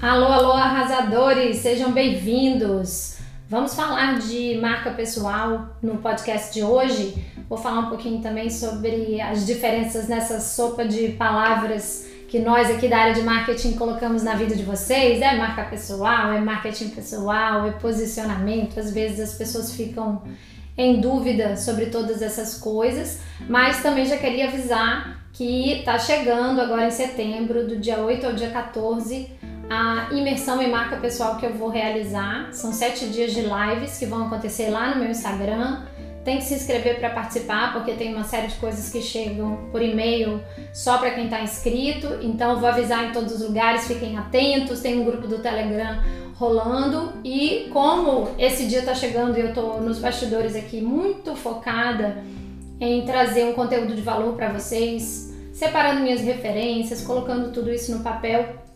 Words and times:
Alô, 0.00 0.26
alô, 0.26 0.52
arrasadores, 0.52 1.56
sejam 1.56 1.90
bem-vindos. 1.90 3.16
Vamos 3.48 3.74
falar 3.74 4.20
de 4.20 4.56
marca 4.58 4.92
pessoal 4.92 5.76
no 5.82 5.96
podcast 5.96 6.54
de 6.54 6.62
hoje. 6.62 7.26
Vou 7.48 7.58
falar 7.58 7.80
um 7.80 7.88
pouquinho 7.88 8.22
também 8.22 8.48
sobre 8.48 9.20
as 9.20 9.44
diferenças 9.44 10.06
nessa 10.06 10.38
sopa 10.38 10.86
de 10.86 11.08
palavras 11.08 12.08
que 12.28 12.38
nós 12.38 12.70
aqui 12.70 12.86
da 12.86 12.96
área 12.96 13.14
de 13.14 13.22
marketing 13.22 13.72
colocamos 13.72 14.22
na 14.22 14.34
vida 14.34 14.54
de 14.54 14.62
vocês. 14.62 15.20
É 15.20 15.36
marca 15.36 15.64
pessoal, 15.64 16.32
é 16.32 16.40
marketing 16.40 16.90
pessoal, 16.90 17.66
é 17.66 17.72
posicionamento. 17.72 18.78
Às 18.78 18.92
vezes 18.92 19.18
as 19.18 19.34
pessoas 19.36 19.72
ficam 19.72 20.22
em 20.76 21.00
dúvida 21.00 21.56
sobre 21.56 21.86
todas 21.86 22.22
essas 22.22 22.54
coisas, 22.54 23.18
mas 23.48 23.82
também 23.82 24.06
já 24.06 24.16
queria 24.16 24.46
avisar 24.46 25.26
que 25.32 25.72
está 25.72 25.98
chegando 25.98 26.60
agora 26.60 26.86
em 26.86 26.90
setembro, 26.92 27.66
do 27.66 27.76
dia 27.76 27.98
8 27.98 28.26
ao 28.26 28.32
dia 28.32 28.50
14, 28.50 29.28
a 29.70 30.08
imersão 30.12 30.62
em 30.62 30.70
marca 30.70 30.96
pessoal 30.96 31.36
que 31.36 31.44
eu 31.44 31.52
vou 31.52 31.68
realizar. 31.68 32.48
São 32.52 32.72
sete 32.72 33.06
dias 33.08 33.32
de 33.32 33.42
lives 33.42 33.98
que 33.98 34.06
vão 34.06 34.26
acontecer 34.26 34.70
lá 34.70 34.94
no 34.94 35.00
meu 35.00 35.10
Instagram. 35.10 35.82
Tem 36.24 36.38
que 36.38 36.44
se 36.44 36.54
inscrever 36.54 36.98
para 36.98 37.10
participar, 37.10 37.72
porque 37.72 37.92
tem 37.92 38.14
uma 38.14 38.24
série 38.24 38.48
de 38.48 38.56
coisas 38.56 38.90
que 38.90 39.00
chegam 39.00 39.68
por 39.70 39.80
e-mail 39.80 40.42
só 40.72 40.98
para 40.98 41.10
quem 41.10 41.24
está 41.24 41.42
inscrito. 41.42 42.18
Então, 42.22 42.58
vou 42.58 42.68
avisar 42.68 43.04
em 43.04 43.12
todos 43.12 43.34
os 43.34 43.40
lugares, 43.40 43.86
fiquem 43.86 44.16
atentos. 44.16 44.80
Tem 44.80 44.98
um 45.00 45.04
grupo 45.04 45.26
do 45.26 45.38
Telegram 45.38 46.02
rolando. 46.36 47.12
E 47.24 47.68
como 47.72 48.28
esse 48.38 48.66
dia 48.66 48.80
está 48.80 48.94
chegando 48.94 49.36
e 49.36 49.40
eu 49.40 49.48
estou 49.48 49.80
nos 49.80 49.98
bastidores 49.98 50.56
aqui 50.56 50.80
muito 50.80 51.34
focada 51.34 52.22
em 52.80 53.04
trazer 53.04 53.44
um 53.44 53.52
conteúdo 53.52 53.94
de 53.94 54.02
valor 54.02 54.34
para 54.34 54.52
vocês, 54.52 55.34
separando 55.52 56.00
minhas 56.00 56.20
referências, 56.20 57.02
colocando 57.02 57.52
tudo 57.52 57.72
isso 57.72 57.90
no 57.90 58.04
papel 58.04 58.67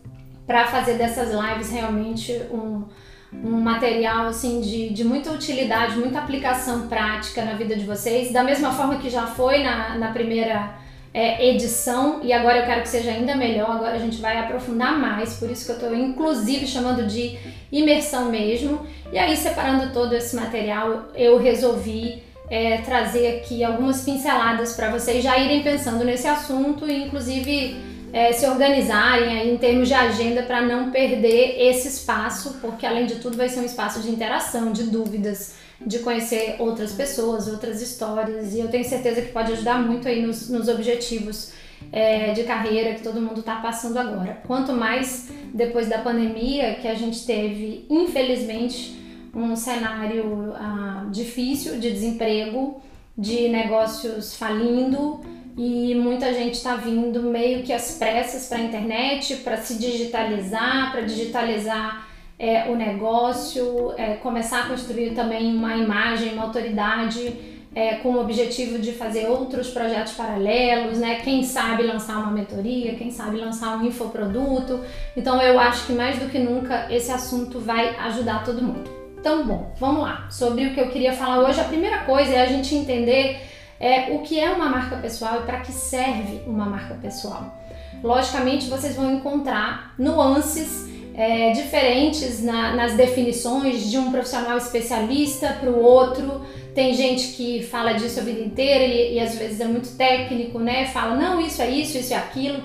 para 0.52 0.66
fazer 0.66 0.98
dessas 0.98 1.30
lives 1.30 1.70
realmente 1.70 2.30
um, 2.52 2.84
um 3.32 3.58
material 3.58 4.26
assim 4.26 4.60
de, 4.60 4.90
de 4.90 5.02
muita 5.02 5.32
utilidade, 5.32 5.96
muita 5.96 6.18
aplicação 6.18 6.88
prática 6.88 7.42
na 7.42 7.54
vida 7.54 7.74
de 7.74 7.86
vocês, 7.86 8.30
da 8.30 8.44
mesma 8.44 8.70
forma 8.70 8.96
que 8.96 9.08
já 9.08 9.26
foi 9.26 9.62
na, 9.62 9.96
na 9.96 10.12
primeira 10.12 10.74
é, 11.14 11.48
edição 11.48 12.20
e 12.22 12.34
agora 12.34 12.58
eu 12.58 12.66
quero 12.66 12.82
que 12.82 12.90
seja 12.90 13.12
ainda 13.12 13.34
melhor. 13.34 13.70
Agora 13.70 13.94
a 13.94 13.98
gente 13.98 14.20
vai 14.20 14.36
aprofundar 14.36 14.98
mais, 14.98 15.38
por 15.38 15.50
isso 15.50 15.64
que 15.64 15.72
eu 15.72 15.76
estou 15.76 15.96
inclusive 15.96 16.66
chamando 16.66 17.06
de 17.06 17.38
imersão 17.72 18.26
mesmo. 18.26 18.86
E 19.10 19.18
aí, 19.18 19.34
separando 19.34 19.90
todo 19.90 20.14
esse 20.14 20.36
material, 20.36 21.08
eu 21.14 21.38
resolvi 21.38 22.22
é, 22.50 22.76
trazer 22.82 23.38
aqui 23.38 23.64
algumas 23.64 24.04
pinceladas 24.04 24.76
para 24.76 24.90
vocês 24.90 25.24
já 25.24 25.38
irem 25.38 25.62
pensando 25.62 26.04
nesse 26.04 26.28
assunto 26.28 26.86
e, 26.86 27.04
inclusive, 27.04 27.91
é, 28.12 28.32
se 28.32 28.46
organizarem 28.46 29.52
em 29.52 29.56
termos 29.56 29.88
de 29.88 29.94
agenda 29.94 30.42
para 30.42 30.60
não 30.60 30.90
perder 30.90 31.56
esse 31.58 31.88
espaço, 31.88 32.58
porque 32.60 32.84
além 32.84 33.06
de 33.06 33.16
tudo 33.16 33.36
vai 33.36 33.48
ser 33.48 33.60
um 33.60 33.64
espaço 33.64 34.00
de 34.00 34.10
interação, 34.10 34.70
de 34.70 34.84
dúvidas, 34.84 35.54
de 35.80 36.00
conhecer 36.00 36.56
outras 36.58 36.92
pessoas, 36.92 37.48
outras 37.48 37.80
histórias, 37.80 38.54
e 38.54 38.60
eu 38.60 38.68
tenho 38.68 38.84
certeza 38.84 39.22
que 39.22 39.32
pode 39.32 39.52
ajudar 39.52 39.80
muito 39.80 40.06
aí 40.06 40.24
nos, 40.24 40.48
nos 40.50 40.68
objetivos 40.68 41.52
é, 41.90 42.32
de 42.32 42.44
carreira 42.44 42.94
que 42.94 43.02
todo 43.02 43.20
mundo 43.20 43.40
está 43.40 43.56
passando 43.56 43.96
agora. 43.98 44.40
Quanto 44.46 44.72
mais 44.72 45.28
depois 45.52 45.88
da 45.88 45.98
pandemia 45.98 46.74
que 46.74 46.86
a 46.86 46.94
gente 46.94 47.24
teve, 47.26 47.86
infelizmente, 47.88 49.00
um 49.34 49.56
cenário 49.56 50.52
ah, 50.54 51.06
difícil 51.10 51.80
de 51.80 51.90
desemprego, 51.90 52.82
de 53.16 53.48
negócios 53.48 54.36
falindo 54.36 55.20
e 55.56 55.94
muita 55.94 56.32
gente 56.32 56.54
está 56.54 56.76
vindo 56.76 57.22
meio 57.22 57.62
que 57.62 57.72
às 57.72 57.96
pressas 57.98 58.48
para 58.48 58.58
a 58.58 58.62
internet 58.62 59.36
para 59.36 59.58
se 59.58 59.78
digitalizar, 59.78 60.92
para 60.92 61.02
digitalizar 61.02 62.08
é, 62.38 62.70
o 62.70 62.74
negócio, 62.74 63.92
é, 63.96 64.14
começar 64.14 64.64
a 64.64 64.66
construir 64.68 65.14
também 65.14 65.54
uma 65.54 65.76
imagem, 65.76 66.32
uma 66.32 66.44
autoridade 66.44 67.34
é, 67.74 67.96
com 67.96 68.10
o 68.10 68.20
objetivo 68.20 68.78
de 68.78 68.92
fazer 68.92 69.26
outros 69.26 69.68
projetos 69.68 70.12
paralelos, 70.14 70.98
né? 70.98 71.20
Quem 71.22 71.42
sabe 71.42 71.82
lançar 71.82 72.18
uma 72.18 72.30
mentoria, 72.30 72.94
quem 72.94 73.10
sabe 73.10 73.38
lançar 73.38 73.76
um 73.78 73.86
infoproduto. 73.86 74.80
Então 75.16 75.40
eu 75.40 75.58
acho 75.58 75.86
que 75.86 75.92
mais 75.92 76.18
do 76.18 76.28
que 76.28 76.38
nunca 76.38 76.86
esse 76.90 77.10
assunto 77.10 77.58
vai 77.58 77.96
ajudar 77.96 78.44
todo 78.44 78.62
mundo. 78.62 78.90
Então, 79.18 79.46
bom, 79.46 79.72
vamos 79.78 80.02
lá. 80.02 80.26
Sobre 80.30 80.66
o 80.66 80.74
que 80.74 80.80
eu 80.80 80.88
queria 80.88 81.12
falar 81.12 81.48
hoje, 81.48 81.60
a 81.60 81.64
primeira 81.64 81.98
coisa 81.98 82.32
é 82.32 82.42
a 82.42 82.46
gente 82.46 82.74
entender 82.74 83.51
é, 83.82 84.12
o 84.12 84.20
que 84.20 84.38
é 84.38 84.48
uma 84.48 84.68
marca 84.68 84.96
pessoal 84.96 85.40
e 85.40 85.42
para 85.42 85.58
que 85.58 85.72
serve 85.72 86.40
uma 86.46 86.64
marca 86.64 86.94
pessoal. 86.94 87.58
Logicamente, 88.00 88.70
vocês 88.70 88.94
vão 88.94 89.12
encontrar 89.12 89.92
nuances 89.98 90.88
é, 91.14 91.50
diferentes 91.50 92.42
na, 92.42 92.76
nas 92.76 92.94
definições 92.94 93.90
de 93.90 93.98
um 93.98 94.12
profissional 94.12 94.56
especialista 94.56 95.48
para 95.60 95.68
o 95.68 95.82
outro. 95.82 96.46
Tem 96.76 96.94
gente 96.94 97.32
que 97.32 97.64
fala 97.64 97.92
disso 97.92 98.20
a 98.20 98.22
vida 98.22 98.40
inteira 98.40 98.84
e, 98.84 99.14
e 99.16 99.20
às 99.20 99.36
vezes 99.36 99.60
é 99.60 99.66
muito 99.66 99.96
técnico, 99.96 100.60
né? 100.60 100.86
Fala, 100.86 101.16
não, 101.16 101.40
isso 101.40 101.60
é 101.60 101.68
isso, 101.68 101.98
isso 101.98 102.14
é 102.14 102.16
aquilo. 102.16 102.62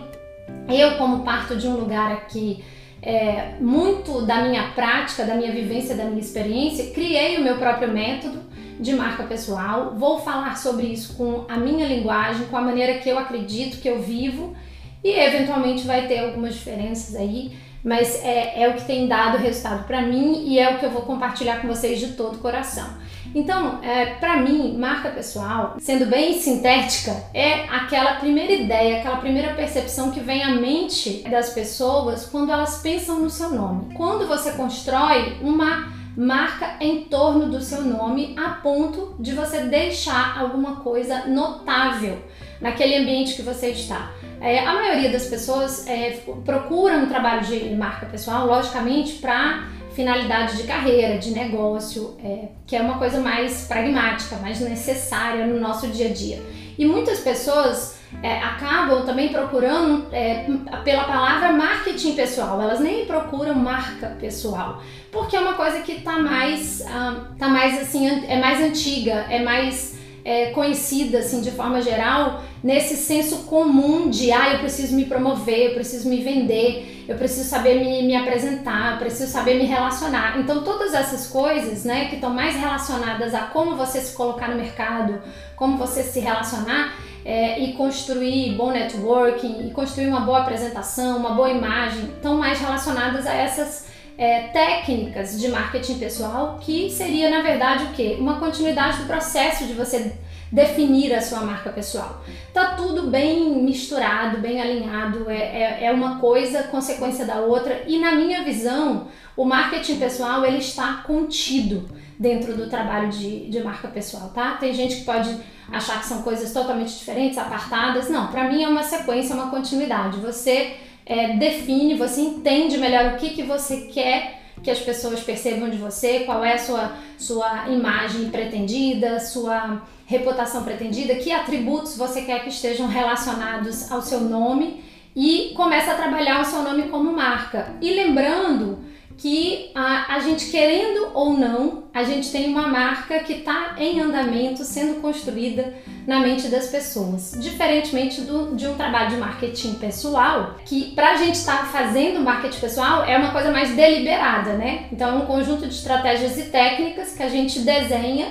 Eu, 0.70 0.98
como 0.98 1.24
parto 1.24 1.56
de 1.56 1.68
um 1.68 1.78
lugar 1.78 2.12
aqui 2.12 2.64
é, 3.02 3.54
muito 3.60 4.22
da 4.22 4.42
minha 4.42 4.72
prática, 4.74 5.24
da 5.24 5.34
minha 5.34 5.52
vivência, 5.52 5.96
da 5.96 6.06
minha 6.06 6.22
experiência, 6.22 6.92
criei 6.92 7.38
o 7.38 7.44
meu 7.44 7.58
próprio 7.58 7.92
método 7.92 8.47
de 8.80 8.94
marca 8.94 9.24
pessoal. 9.24 9.96
Vou 9.96 10.20
falar 10.20 10.58
sobre 10.58 10.88
isso 10.88 11.16
com 11.16 11.46
a 11.48 11.58
minha 11.58 11.86
linguagem, 11.86 12.48
com 12.48 12.58
a 12.58 12.62
maneira 12.62 13.00
que 13.00 13.10
eu 13.10 13.18
acredito, 13.18 13.82
que 13.82 13.88
eu 13.88 14.02
vivo 14.02 14.56
e 15.04 15.12
eventualmente 15.12 15.86
vai 15.86 16.08
ter 16.08 16.20
algumas 16.20 16.56
diferenças 16.56 17.16
aí, 17.16 17.58
mas 17.84 18.22
é, 18.24 18.64
é 18.64 18.70
o 18.70 18.74
que 18.74 18.86
tem 18.86 19.08
dado 19.08 19.38
resultado 19.38 19.86
para 19.86 20.02
mim 20.02 20.44
e 20.46 20.60
é 20.60 20.74
o 20.74 20.80
que 20.80 20.86
eu 20.86 20.90
vou 20.90 21.04
compartilhar 21.04 21.62
com 21.62 21.68
vocês 21.68 22.00
de 22.00 22.08
todo 22.14 22.36
o 22.36 22.40
coração. 22.40 22.88
Então, 23.36 23.82
é, 23.84 24.16
para 24.16 24.38
mim, 24.38 24.78
marca 24.78 25.10
pessoal, 25.10 25.76
sendo 25.80 26.06
bem 26.08 26.40
sintética, 26.40 27.12
é 27.34 27.64
aquela 27.70 28.16
primeira 28.16 28.52
ideia, 28.52 29.00
aquela 29.00 29.18
primeira 29.18 29.54
percepção 29.54 30.12
que 30.12 30.20
vem 30.20 30.44
à 30.44 30.50
mente 30.50 31.24
das 31.30 31.52
pessoas 31.52 32.26
quando 32.26 32.52
elas 32.52 32.82
pensam 32.82 33.20
no 33.20 33.30
seu 33.30 33.52
nome. 33.52 33.94
Quando 33.94 34.28
você 34.28 34.52
constrói 34.54 35.38
uma 35.42 35.97
marca 36.18 36.78
em 36.82 37.04
torno 37.04 37.48
do 37.48 37.62
seu 37.62 37.84
nome 37.84 38.36
a 38.36 38.50
ponto 38.50 39.16
de 39.20 39.34
você 39.34 39.60
deixar 39.62 40.40
alguma 40.40 40.78
coisa 40.78 41.28
notável 41.28 42.18
naquele 42.60 42.96
ambiente 42.96 43.36
que 43.36 43.44
você 43.44 43.68
está. 43.68 44.12
É, 44.42 44.66
a 44.66 44.74
maioria 44.74 45.12
das 45.12 45.28
pessoas 45.28 45.86
é, 45.86 46.20
procura 46.44 46.98
um 46.98 47.08
trabalho 47.08 47.46
de 47.46 47.70
marca 47.76 48.08
pessoal, 48.08 48.48
logicamente, 48.48 49.14
para 49.14 49.68
finalidade 49.94 50.58
de 50.58 50.64
carreira, 50.64 51.20
de 51.20 51.32
negócio, 51.32 52.16
é, 52.24 52.50
que 52.66 52.76
é 52.76 52.82
uma 52.82 52.98
coisa 52.98 53.20
mais 53.20 53.68
pragmática, 53.68 54.38
mais 54.38 54.60
necessária 54.60 55.46
no 55.46 55.60
nosso 55.60 55.88
dia 55.88 56.10
a 56.10 56.14
dia. 56.14 56.42
E 56.78 56.86
muitas 56.86 57.20
pessoas 57.20 57.97
é, 58.24 58.40
acabam 58.40 59.06
também 59.06 59.30
procurando 59.30 60.08
é, 60.12 60.46
pela 60.84 61.04
palavra 61.04 61.52
marketing 61.52 62.14
pessoal, 62.16 62.62
elas 62.62 62.80
nem 62.80 63.06
procuram 63.06 63.54
marca 63.54 64.16
pessoal, 64.20 64.82
porque 65.12 65.36
é 65.36 65.40
uma 65.40 65.54
coisa 65.54 65.80
que 65.80 65.94
está 65.94 66.18
mais, 66.20 66.84
ah, 66.88 67.32
tá 67.38 67.48
mais 67.48 67.82
assim, 67.82 68.08
é 68.28 68.40
mais 68.40 68.62
antiga, 68.62 69.26
é 69.30 69.44
mais 69.44 69.98
é, 70.28 70.48
conhecida 70.48 71.20
assim 71.20 71.40
de 71.40 71.52
forma 71.52 71.82
geral 71.82 72.44
nesse 72.62 72.98
senso 72.98 73.44
comum 73.44 74.10
de 74.10 74.32
ah, 74.32 74.54
eu 74.54 74.60
preciso 74.60 74.96
me 74.96 75.06
promover, 75.06 75.70
eu 75.70 75.74
preciso 75.74 76.10
me 76.10 76.22
vender, 76.22 77.06
eu 77.08 77.16
preciso 77.16 77.48
saber 77.48 77.80
me, 77.80 78.04
me 78.04 78.16
apresentar, 78.16 78.94
eu 78.94 78.98
preciso 78.98 79.32
saber 79.32 79.56
me 79.56 79.66
relacionar. 79.66 80.38
Então 80.40 80.64
todas 80.64 80.94
essas 80.94 81.28
coisas, 81.28 81.86
né, 81.86 82.06
que 82.06 82.16
estão 82.16 82.30
mais 82.34 82.56
relacionadas 82.56 83.34
a 83.34 83.42
como 83.42 83.76
você 83.78 84.02
se 84.02 84.14
colocar 84.14 84.50
no 84.50 84.56
mercado, 84.56 85.22
como 85.56 85.78
você 85.78 86.04
se 86.04 86.20
relacionar, 86.20 86.94
é, 87.28 87.60
e 87.60 87.74
construir 87.74 88.56
bom 88.56 88.72
networking 88.72 89.68
e 89.68 89.72
construir 89.72 90.08
uma 90.08 90.22
boa 90.22 90.40
apresentação, 90.40 91.18
uma 91.18 91.32
boa 91.32 91.50
imagem, 91.50 92.06
estão 92.06 92.38
mais 92.38 92.58
relacionadas 92.62 93.28
a 93.28 93.34
essas 93.34 93.86
é, 94.18 94.44
técnicas 94.44 95.38
de 95.38 95.50
marketing 95.50 96.00
pessoal, 96.00 96.58
que 96.62 96.90
seria 96.90 97.30
na 97.30 97.42
verdade 97.42 97.84
o 97.84 97.88
que? 97.90 98.14
Uma 98.14 98.40
continuidade 98.40 99.00
do 99.00 99.08
processo 99.08 99.66
de 99.66 99.74
você 99.74 100.14
definir 100.52 101.14
a 101.14 101.22
sua 101.22 101.42
marca 101.42 101.70
pessoal. 101.70 102.24
Tá 102.54 102.76
tudo 102.76 103.10
bem 103.10 103.64
misturado, 103.64 104.40
bem 104.40 104.62
alinhado, 104.62 105.30
é, 105.30 105.36
é, 105.36 105.86
é 105.86 105.92
uma 105.92 106.20
coisa 106.20 106.64
consequência 106.64 107.26
da 107.26 107.42
outra 107.42 107.84
e 107.88 108.00
na 108.00 108.14
minha 108.14 108.44
visão 108.44 109.08
o 109.36 109.44
marketing 109.44 110.00
pessoal 110.00 110.46
ele 110.46 110.58
está 110.58 111.04
contido 111.06 111.88
dentro 112.18 112.56
do 112.56 112.70
trabalho 112.70 113.10
de, 113.10 113.50
de 113.50 113.62
marca 113.62 113.88
pessoal, 113.88 114.30
tá? 114.30 114.54
Tem 114.54 114.74
gente 114.74 114.98
que 114.98 115.06
pode 115.06 115.30
achar 115.72 116.00
que 116.00 116.08
são 116.08 116.24
coisas 116.24 116.52
totalmente 116.52 116.98
diferentes, 116.98 117.38
apartadas. 117.38 118.10
Não, 118.10 118.28
para 118.28 118.46
mim 118.46 118.64
é 118.64 118.68
uma 118.68 118.84
sequência, 118.84 119.36
uma 119.36 119.52
continuidade. 119.52 120.20
Você 120.20 120.78
é, 121.06 121.34
define, 121.34 121.94
você 121.94 122.22
entende 122.22 122.78
melhor 122.78 123.14
o 123.14 123.18
que, 123.18 123.32
que 123.32 123.44
você 123.44 123.82
quer 123.94 124.42
que 124.64 124.72
as 124.72 124.80
pessoas 124.80 125.20
percebam 125.20 125.70
de 125.70 125.78
você, 125.78 126.22
qual 126.22 126.44
é 126.44 126.54
a 126.54 126.58
sua, 126.58 126.94
sua 127.18 127.70
imagem 127.70 128.30
pretendida, 128.30 129.20
sua 129.20 129.84
reputação 130.08 130.64
pretendida, 130.64 131.16
que 131.16 131.32
atributos 131.34 131.98
você 131.98 132.22
quer 132.22 132.42
que 132.42 132.50
estejam 132.50 132.88
relacionados 132.88 133.92
ao 133.92 134.02
seu 134.02 134.22
nome 134.22 134.82
e 135.14 135.52
começa 135.54 135.92
a 135.92 135.96
trabalhar 135.96 136.42
o 136.42 136.46
seu 136.46 136.64
nome 136.64 136.84
como 136.84 137.12
marca. 137.12 137.76
E 137.82 137.94
lembrando 137.94 138.80
que 139.18 139.70
a, 139.76 140.16
a 140.16 140.20
gente 140.20 140.50
querendo 140.50 141.10
ou 141.14 141.34
não, 141.34 141.86
a 141.94 142.04
gente 142.04 142.32
tem 142.32 142.48
uma 142.48 142.68
marca 142.68 143.20
que 143.20 143.34
está 143.34 143.76
em 143.78 144.00
andamento, 144.00 144.64
sendo 144.64 145.02
construída 145.02 145.74
na 146.06 146.20
mente 146.22 146.48
das 146.48 146.68
pessoas. 146.68 147.34
Diferentemente 147.42 148.22
do, 148.22 148.56
de 148.56 148.66
um 148.66 148.76
trabalho 148.76 149.10
de 149.10 149.18
marketing 149.18 149.74
pessoal, 149.74 150.56
que 150.64 150.92
para 150.92 151.14
a 151.14 151.16
gente 151.18 151.36
estar 151.36 151.58
tá 151.58 151.66
fazendo 151.66 152.22
marketing 152.22 152.60
pessoal 152.60 153.04
é 153.04 153.18
uma 153.18 153.32
coisa 153.32 153.52
mais 153.52 153.76
deliberada, 153.76 154.54
né? 154.54 154.86
Então 154.90 155.10
é 155.10 155.24
um 155.24 155.26
conjunto 155.26 155.68
de 155.68 155.74
estratégias 155.74 156.38
e 156.38 156.44
técnicas 156.44 157.14
que 157.14 157.24
a 157.24 157.30
gente 157.30 157.60
desenha 157.60 158.28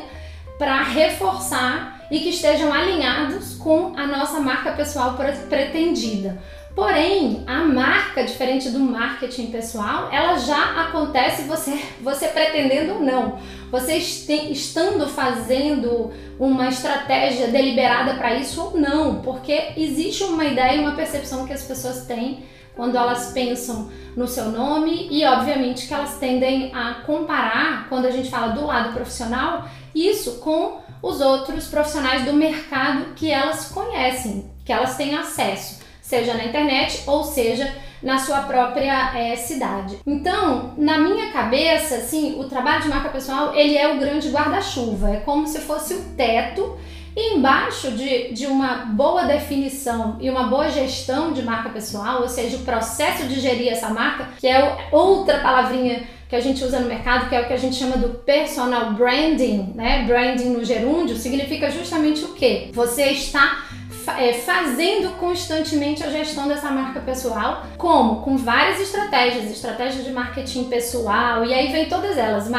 para 0.59 0.83
reforçar 0.83 2.07
e 2.11 2.21
que 2.21 2.31
estejam 2.31 2.73
alinhados 2.73 3.55
com 3.55 3.93
a 3.97 4.07
nossa 4.07 4.41
marca 4.41 4.73
pessoal 4.73 5.17
pretendida. 5.49 6.39
Porém, 6.77 7.43
a 7.47 7.61
marca, 7.65 8.23
diferente 8.23 8.69
do 8.69 8.79
marketing 8.79 9.47
pessoal, 9.47 10.11
ela 10.13 10.37
já 10.37 10.83
acontece 10.83 11.45
você, 11.45 11.83
você 12.03 12.29
pretendendo 12.29 12.97
ou 12.97 13.01
não. 13.01 13.39
Você 13.71 13.97
estando 13.97 15.09
fazendo 15.09 16.13
uma 16.39 16.69
estratégia 16.69 17.49
deliberada 17.49 18.15
para 18.15 18.35
isso 18.35 18.61
ou 18.63 18.79
não, 18.79 19.23
porque 19.23 19.73
existe 19.75 20.23
uma 20.25 20.45
ideia 20.45 20.77
e 20.77 20.81
uma 20.81 20.95
percepção 20.95 21.47
que 21.47 21.53
as 21.55 21.63
pessoas 21.63 22.05
têm 22.05 22.45
quando 22.77 22.95
elas 22.95 23.33
pensam 23.33 23.91
no 24.15 24.29
seu 24.29 24.51
nome 24.51 25.09
e, 25.11 25.25
obviamente, 25.25 25.89
que 25.89 25.95
elas 25.95 26.19
tendem 26.19 26.75
a 26.75 27.03
comparar, 27.07 27.89
quando 27.89 28.05
a 28.05 28.11
gente 28.11 28.29
fala 28.29 28.49
do 28.49 28.67
lado 28.67 28.93
profissional, 28.93 29.67
isso 29.97 30.39
com 30.39 30.79
os 31.03 31.21
outros 31.21 31.69
profissionais 31.69 32.25
do 32.25 32.33
mercado 32.33 33.15
que 33.15 33.31
elas 33.31 33.69
conhecem, 33.69 34.51
que 34.65 34.73
elas 34.73 34.97
têm 34.97 35.17
acesso 35.17 35.87
seja 36.07 36.35
na 36.35 36.45
internet 36.45 37.03
ou 37.07 37.25
seja 37.25 37.69
na 38.03 38.19
sua 38.19 38.43
própria 38.43 39.19
é, 39.19 39.35
cidade. 39.35 39.99
Então, 40.07 40.75
na 40.79 40.99
minha 40.99 41.33
cabeça, 41.33 41.97
assim, 41.97 42.39
o 42.39 42.45
trabalho 42.45 42.83
de 42.83 42.89
marca 42.89 43.09
pessoal 43.09 43.55
ele 43.55 43.77
é 43.77 43.93
o 43.93 43.99
grande 43.99 44.31
guarda-chuva, 44.31 45.11
é 45.11 45.17
como 45.17 45.47
se 45.47 45.61
fosse 45.61 45.95
o 45.95 46.03
teto 46.17 46.79
e 47.17 47.35
embaixo 47.35 47.91
de, 47.93 48.33
de 48.33 48.47
uma 48.47 48.85
boa 48.85 49.25
definição 49.25 50.17
e 50.21 50.31
uma 50.31 50.45
boa 50.45 50.69
gestão 50.69 51.33
de 51.33 51.43
marca 51.43 51.71
pessoal, 51.71 52.23
ou 52.23 52.29
seja, 52.29 52.59
o 52.59 52.61
processo 52.65 53.27
de 53.27 53.41
gerir 53.41 53.73
essa 53.73 53.89
marca, 53.89 54.29
que 54.39 54.47
é 54.47 54.89
outra 54.93 55.41
palavrinha 55.41 56.05
que 56.29 56.37
a 56.37 56.41
gente 56.41 56.65
usa 56.65 56.81
no 56.81 56.89
mercado, 56.89 57.29
que 57.29 57.35
é 57.35 57.41
o 57.41 57.47
que 57.47 57.53
a 57.53 57.59
gente 57.59 57.77
chama 57.77 57.97
do 57.97 58.09
personal 58.09 58.93
branding, 58.93 59.73
né? 59.75 60.05
Branding 60.05 60.51
no 60.51 60.65
gerúndio 60.65 61.17
significa 61.17 61.71
justamente 61.71 62.25
o 62.25 62.35
quê? 62.35 62.71
Você 62.73 63.05
está 63.11 63.65
é, 64.19 64.33
fazendo 64.35 65.17
constantemente 65.19 66.03
a 66.03 66.11
gestão 66.11 66.47
dessa 66.47 66.71
marca 66.71 67.01
pessoal. 67.01 67.67
Como? 67.77 68.23
Com 68.23 68.37
várias 68.37 68.81
estratégias, 68.81 69.51
estratégias 69.51 70.05
de 70.05 70.13
marketing 70.13 70.65
pessoal, 70.65 71.45
e 71.45 71.53
aí 71.53 71.73
vem 71.73 71.89
todas 71.89 72.17
elas. 72.17 72.51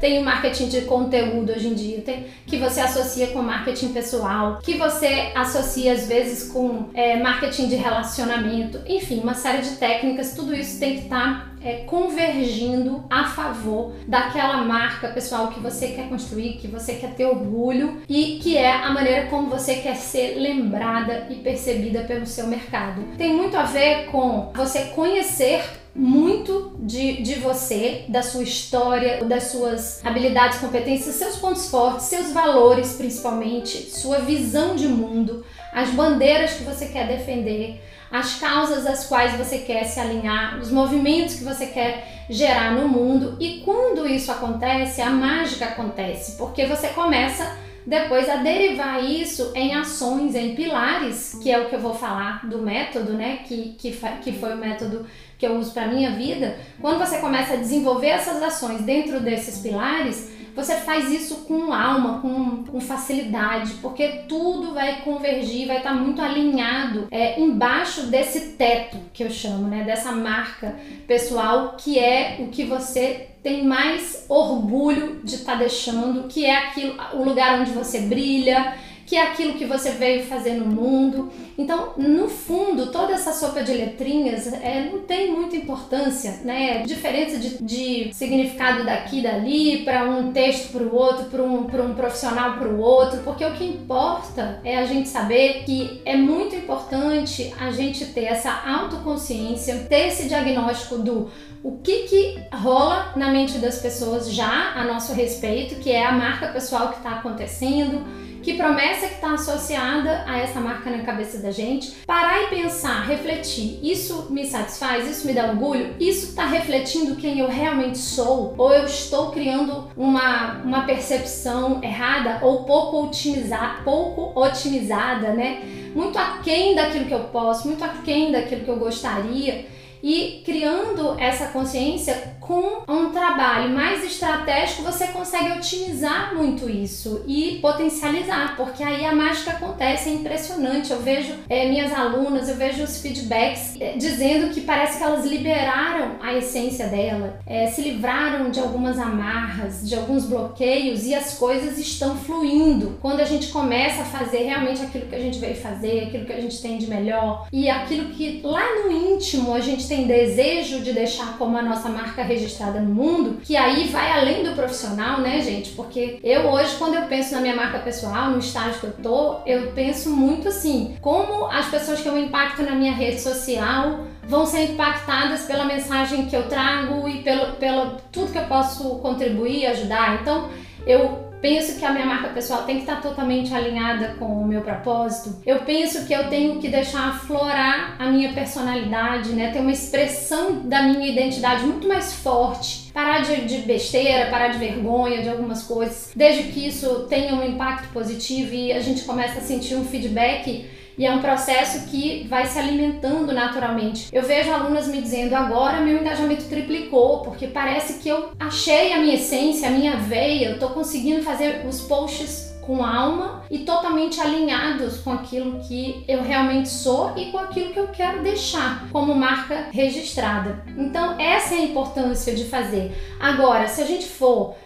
Tem 0.00 0.18
o 0.20 0.24
marketing 0.24 0.68
de 0.68 0.82
conteúdo 0.82 1.52
hoje 1.52 1.68
em 1.68 1.74
dia, 1.74 2.00
tem, 2.02 2.26
que 2.46 2.58
você 2.58 2.80
associa 2.80 3.28
com 3.28 3.42
marketing 3.42 3.88
pessoal, 3.88 4.58
que 4.62 4.74
você 4.74 5.32
associa 5.34 5.92
às 5.92 6.06
vezes 6.06 6.50
com 6.52 6.90
é, 6.94 7.16
marketing 7.16 7.68
de 7.68 7.76
relacionamento, 7.76 8.80
enfim, 8.86 9.20
uma 9.20 9.34
série 9.34 9.62
de 9.62 9.70
técnicas, 9.76 10.34
tudo 10.34 10.54
isso 10.54 10.78
tem 10.78 10.96
que 10.96 11.02
estar. 11.04 11.48
Tá 11.48 11.53
é, 11.64 11.84
convergindo 11.86 13.04
a 13.08 13.24
favor 13.24 13.94
daquela 14.06 14.58
marca 14.58 15.08
pessoal 15.08 15.48
que 15.48 15.58
você 15.58 15.88
quer 15.88 16.08
construir, 16.08 16.58
que 16.58 16.68
você 16.68 16.94
quer 16.94 17.14
ter 17.14 17.24
orgulho 17.24 18.02
e 18.06 18.38
que 18.42 18.56
é 18.56 18.70
a 18.70 18.90
maneira 18.90 19.26
como 19.28 19.48
você 19.48 19.76
quer 19.76 19.96
ser 19.96 20.38
lembrada 20.38 21.26
e 21.30 21.36
percebida 21.36 22.02
pelo 22.02 22.26
seu 22.26 22.46
mercado. 22.46 23.02
Tem 23.16 23.34
muito 23.34 23.56
a 23.56 23.62
ver 23.62 24.06
com 24.06 24.52
você 24.54 24.86
conhecer 24.94 25.64
muito 25.94 26.72
de, 26.80 27.22
de 27.22 27.36
você, 27.36 28.04
da 28.08 28.20
sua 28.20 28.42
história, 28.42 29.24
das 29.24 29.44
suas 29.44 30.04
habilidades, 30.04 30.58
competências, 30.58 31.14
seus 31.14 31.36
pontos 31.36 31.70
fortes, 31.70 32.06
seus 32.06 32.32
valores 32.32 32.94
principalmente, 32.94 33.90
sua 33.90 34.18
visão 34.18 34.74
de 34.74 34.88
mundo, 34.88 35.44
as 35.72 35.90
bandeiras 35.90 36.54
que 36.54 36.64
você 36.64 36.86
quer 36.86 37.06
defender 37.06 37.80
as 38.14 38.36
causas 38.36 38.86
às 38.86 39.06
quais 39.08 39.36
você 39.36 39.58
quer 39.58 39.82
se 39.82 39.98
alinhar, 39.98 40.60
os 40.60 40.70
movimentos 40.70 41.34
que 41.34 41.42
você 41.42 41.66
quer 41.66 42.26
gerar 42.30 42.70
no 42.70 42.86
mundo. 42.86 43.36
E 43.40 43.60
quando 43.64 44.06
isso 44.06 44.30
acontece, 44.30 45.02
a 45.02 45.10
mágica 45.10 45.64
acontece, 45.64 46.38
porque 46.38 46.64
você 46.64 46.90
começa 46.90 47.58
depois 47.84 48.28
a 48.28 48.36
derivar 48.36 49.02
isso 49.02 49.50
em 49.56 49.74
ações, 49.74 50.36
em 50.36 50.54
pilares, 50.54 51.36
que 51.42 51.50
é 51.50 51.58
o 51.58 51.68
que 51.68 51.74
eu 51.74 51.80
vou 51.80 51.92
falar 51.92 52.46
do 52.46 52.58
método, 52.58 53.14
né? 53.14 53.40
Que, 53.48 53.74
que, 53.76 53.90
que 54.22 54.32
foi 54.32 54.54
o 54.54 54.58
método 54.58 55.04
que 55.36 55.44
eu 55.44 55.56
uso 55.56 55.72
para 55.72 55.88
minha 55.88 56.12
vida. 56.12 56.56
Quando 56.80 56.98
você 56.98 57.18
começa 57.18 57.54
a 57.54 57.56
desenvolver 57.56 58.10
essas 58.10 58.40
ações 58.40 58.82
dentro 58.82 59.18
desses 59.18 59.58
pilares, 59.58 60.30
você 60.54 60.76
faz 60.76 61.10
isso 61.10 61.44
com 61.46 61.72
alma, 61.72 62.20
com, 62.20 62.64
com 62.64 62.80
facilidade, 62.80 63.74
porque 63.82 64.24
tudo 64.28 64.72
vai 64.72 65.00
convergir, 65.02 65.66
vai 65.66 65.78
estar 65.78 65.90
tá 65.90 65.96
muito 65.96 66.22
alinhado 66.22 67.08
é, 67.10 67.40
embaixo 67.40 68.06
desse 68.06 68.52
teto 68.52 68.98
que 69.12 69.24
eu 69.24 69.30
chamo, 69.30 69.66
né? 69.66 69.82
Dessa 69.82 70.12
marca 70.12 70.76
pessoal 71.06 71.74
que 71.76 71.98
é 71.98 72.36
o 72.40 72.48
que 72.48 72.64
você 72.64 73.28
tem 73.42 73.64
mais 73.64 74.24
orgulho 74.28 75.20
de 75.22 75.34
estar 75.34 75.52
tá 75.52 75.58
deixando, 75.58 76.28
que 76.28 76.46
é 76.46 76.56
aquilo, 76.56 76.94
o 77.14 77.24
lugar 77.24 77.60
onde 77.60 77.72
você 77.72 78.00
brilha, 78.00 78.74
que 79.06 79.16
é 79.16 79.22
aquilo 79.22 79.54
que 79.54 79.64
você 79.64 79.90
veio 79.90 80.24
fazer 80.24 80.54
no 80.54 80.66
mundo. 80.66 81.30
Então, 81.56 81.92
no 81.96 82.28
fundo, 82.28 82.90
toda 82.90 83.12
essa 83.12 83.32
sopa 83.32 83.62
de 83.62 83.72
letrinhas 83.72 84.52
é, 84.52 84.88
não 84.90 85.00
tem 85.00 85.30
muita 85.30 85.56
importância, 85.56 86.40
né? 86.44 86.82
Diferença 86.82 87.38
de, 87.38 87.62
de 87.62 88.14
significado 88.14 88.84
daqui 88.84 89.20
dali, 89.20 89.82
para 89.84 90.04
um 90.04 90.32
texto 90.32 90.72
para 90.72 90.82
o 90.82 90.94
outro, 90.94 91.26
para 91.26 91.42
um, 91.42 91.66
um 91.66 91.94
profissional 91.94 92.58
para 92.58 92.68
o 92.68 92.80
outro, 92.80 93.20
porque 93.22 93.44
o 93.44 93.52
que 93.52 93.64
importa 93.64 94.60
é 94.64 94.78
a 94.78 94.86
gente 94.86 95.08
saber 95.08 95.64
que 95.64 96.00
é 96.04 96.16
muito 96.16 96.56
importante 96.56 97.54
a 97.60 97.70
gente 97.70 98.06
ter 98.06 98.24
essa 98.24 98.50
autoconsciência, 98.66 99.86
ter 99.88 100.08
esse 100.08 100.28
diagnóstico 100.28 100.98
do 100.98 101.30
o 101.62 101.78
que, 101.78 102.00
que 102.02 102.42
rola 102.52 103.12
na 103.16 103.30
mente 103.30 103.56
das 103.56 103.78
pessoas 103.78 104.30
já 104.30 104.72
a 104.74 104.84
nosso 104.84 105.14
respeito, 105.14 105.76
que 105.76 105.90
é 105.90 106.04
a 106.04 106.12
marca 106.12 106.48
pessoal 106.48 106.90
que 106.90 106.98
está 106.98 107.12
acontecendo 107.12 108.04
que 108.44 108.54
promessa 108.54 109.08
que 109.08 109.14
está 109.14 109.32
associada 109.32 110.22
a 110.26 110.38
essa 110.38 110.60
marca 110.60 110.90
na 110.90 111.02
cabeça 111.02 111.38
da 111.38 111.50
gente, 111.50 111.92
parar 112.06 112.42
e 112.42 112.48
pensar, 112.48 113.06
refletir, 113.06 113.80
isso 113.82 114.26
me 114.30 114.44
satisfaz, 114.44 115.08
isso 115.08 115.26
me 115.26 115.32
dá 115.32 115.46
orgulho, 115.46 115.94
isso 115.98 116.26
está 116.26 116.44
refletindo 116.44 117.16
quem 117.16 117.38
eu 117.38 117.48
realmente 117.48 117.96
sou, 117.96 118.54
ou 118.58 118.70
eu 118.70 118.84
estou 118.84 119.30
criando 119.30 119.88
uma, 119.96 120.58
uma 120.62 120.82
percepção 120.82 121.82
errada 121.82 122.44
ou 122.44 122.64
pouco 122.64 123.06
otimizada, 123.06 123.82
pouco 123.82 124.38
otimizada, 124.38 125.32
né? 125.32 125.62
Muito 125.94 126.18
aquém 126.18 126.74
daquilo 126.74 127.06
que 127.06 127.14
eu 127.14 127.24
posso, 127.24 127.66
muito 127.66 127.82
aquém 127.82 128.30
daquilo 128.30 128.62
que 128.62 128.70
eu 128.70 128.76
gostaria 128.76 129.72
e 130.04 130.42
criando 130.44 131.18
essa 131.18 131.46
consciência 131.46 132.34
com 132.38 132.82
um 132.86 133.10
trabalho 133.10 133.70
mais 133.70 134.04
estratégico, 134.04 134.82
você 134.82 135.06
consegue 135.06 135.52
otimizar 135.52 136.34
muito 136.34 136.68
isso 136.68 137.24
e 137.26 137.58
potencializar, 137.62 138.54
porque 138.54 138.82
aí 138.82 139.06
a 139.06 139.14
mágica 139.14 139.52
acontece, 139.52 140.10
é 140.10 140.12
impressionante. 140.12 140.92
Eu 140.92 141.00
vejo 141.00 141.32
é, 141.48 141.70
minhas 141.70 141.90
alunas, 141.94 142.50
eu 142.50 142.56
vejo 142.56 142.82
os 142.82 143.00
feedbacks 143.00 143.80
é, 143.80 143.96
dizendo 143.96 144.52
que 144.52 144.60
parece 144.60 144.98
que 144.98 145.04
elas 145.04 145.24
liberaram 145.24 146.16
a 146.20 146.34
essência 146.34 146.86
dela, 146.88 147.40
é, 147.46 147.66
se 147.68 147.80
livraram 147.80 148.50
de 148.50 148.60
algumas 148.60 148.98
amarras, 148.98 149.88
de 149.88 149.94
alguns 149.94 150.26
bloqueios 150.26 151.06
e 151.06 151.14
as 151.14 151.38
coisas 151.38 151.78
estão 151.78 152.14
fluindo. 152.14 152.98
Quando 153.00 153.20
a 153.20 153.24
gente 153.24 153.48
começa 153.48 154.02
a 154.02 154.04
fazer 154.04 154.42
realmente 154.42 154.82
aquilo 154.82 155.06
que 155.06 155.14
a 155.14 155.20
gente 155.20 155.38
veio 155.38 155.56
fazer, 155.56 156.08
aquilo 156.08 156.26
que 156.26 156.32
a 156.34 156.40
gente 156.40 156.60
tem 156.60 156.76
de 156.76 156.88
melhor 156.88 157.48
e 157.50 157.70
aquilo 157.70 158.10
que 158.10 158.42
lá 158.44 158.82
no 158.82 158.92
íntimo 158.92 159.54
a 159.54 159.60
gente 159.60 159.88
tem 159.88 159.93
tem 159.94 160.06
desejo 160.08 160.80
de 160.80 160.92
deixar 160.92 161.38
como 161.38 161.56
a 161.56 161.62
nossa 161.62 161.88
marca 161.88 162.22
registrada 162.22 162.80
no 162.80 162.92
mundo, 162.92 163.40
que 163.44 163.56
aí 163.56 163.86
vai 163.88 164.10
além 164.10 164.42
do 164.42 164.52
profissional, 164.52 165.20
né, 165.20 165.40
gente? 165.40 165.70
Porque 165.70 166.18
eu 166.22 166.48
hoje, 166.50 166.74
quando 166.76 166.94
eu 166.94 167.02
penso 167.02 167.32
na 167.32 167.40
minha 167.40 167.54
marca 167.54 167.78
pessoal, 167.78 168.30
no 168.30 168.38
estágio 168.38 168.80
que 168.80 168.86
eu 168.86 168.92
tô, 168.92 169.36
eu 169.46 169.70
penso 169.72 170.10
muito 170.10 170.48
assim, 170.48 170.96
como 171.00 171.46
as 171.46 171.66
pessoas 171.68 172.00
que 172.00 172.08
eu 172.08 172.18
impacto 172.18 172.62
na 172.62 172.72
minha 172.72 172.92
rede 172.92 173.20
social 173.20 174.00
vão 174.26 174.44
ser 174.44 174.72
impactadas 174.72 175.42
pela 175.42 175.64
mensagem 175.64 176.26
que 176.26 176.34
eu 176.34 176.48
trago 176.48 177.08
e 177.08 177.22
pelo, 177.22 177.52
pelo 177.54 177.96
tudo 178.10 178.32
que 178.32 178.38
eu 178.38 178.46
posso 178.46 178.96
contribuir, 178.96 179.66
ajudar. 179.66 180.20
Então, 180.20 180.48
eu 180.86 181.23
penso 181.44 181.78
que 181.78 181.84
a 181.84 181.92
minha 181.92 182.06
marca 182.06 182.30
pessoal 182.30 182.62
tem 182.62 182.76
que 182.76 182.84
estar 182.84 183.02
totalmente 183.02 183.52
alinhada 183.52 184.14
com 184.18 184.24
o 184.24 184.46
meu 184.46 184.62
propósito. 184.62 185.42
Eu 185.44 185.58
penso 185.58 186.06
que 186.06 186.12
eu 186.14 186.30
tenho 186.30 186.58
que 186.58 186.68
deixar 186.68 187.10
aflorar 187.10 187.96
a 187.98 188.10
minha 188.10 188.32
personalidade, 188.32 189.32
né? 189.32 189.50
Ter 189.50 189.60
uma 189.60 189.70
expressão 189.70 190.62
da 190.66 190.84
minha 190.84 191.06
identidade 191.06 191.66
muito 191.66 191.86
mais 191.86 192.14
forte. 192.14 192.90
Parar 192.94 193.20
de, 193.20 193.44
de 193.44 193.58
besteira, 193.58 194.30
parar 194.30 194.48
de 194.48 194.58
vergonha 194.58 195.20
de 195.20 195.28
algumas 195.28 195.64
coisas, 195.64 196.12
desde 196.16 196.44
que 196.44 196.66
isso 196.66 197.06
tenha 197.10 197.34
um 197.34 197.44
impacto 197.44 197.92
positivo 197.92 198.54
e 198.54 198.72
a 198.72 198.80
gente 198.80 199.02
começa 199.02 199.38
a 199.40 199.42
sentir 199.42 199.74
um 199.74 199.84
feedback 199.84 200.64
e 200.96 201.06
é 201.06 201.12
um 201.12 201.20
processo 201.20 201.86
que 201.88 202.26
vai 202.28 202.46
se 202.46 202.58
alimentando 202.58 203.32
naturalmente. 203.32 204.08
Eu 204.12 204.22
vejo 204.22 204.50
alunas 204.50 204.88
me 204.88 205.00
dizendo 205.00 205.34
agora 205.34 205.80
meu 205.80 206.00
engajamento 206.00 206.44
triplicou, 206.44 207.20
porque 207.20 207.46
parece 207.46 207.94
que 207.94 208.08
eu 208.08 208.30
achei 208.38 208.92
a 208.92 208.98
minha 208.98 209.14
essência, 209.14 209.68
a 209.68 209.72
minha 209.72 209.96
veia, 209.96 210.50
eu 210.50 210.58
tô 210.58 210.70
conseguindo 210.70 211.22
fazer 211.22 211.66
os 211.66 211.80
posts 211.82 212.54
com 212.66 212.84
alma 212.84 213.42
e 213.50 213.58
totalmente 213.60 214.20
alinhados 214.20 214.98
com 214.98 215.12
aquilo 215.12 215.60
que 215.60 216.02
eu 216.08 216.22
realmente 216.22 216.68
sou 216.68 217.12
e 217.16 217.26
com 217.26 217.38
aquilo 217.38 217.72
que 217.72 217.78
eu 217.78 217.88
quero 217.88 218.22
deixar 218.22 218.88
como 218.90 219.14
marca 219.14 219.68
registrada. 219.70 220.64
Então, 220.76 221.20
essa 221.20 221.54
é 221.54 221.58
a 221.58 221.64
importância 221.64 222.34
de 222.34 222.44
fazer. 222.44 222.92
Agora, 223.20 223.68
se 223.68 223.82
a 223.82 223.86
gente 223.86 224.06
for 224.06 224.56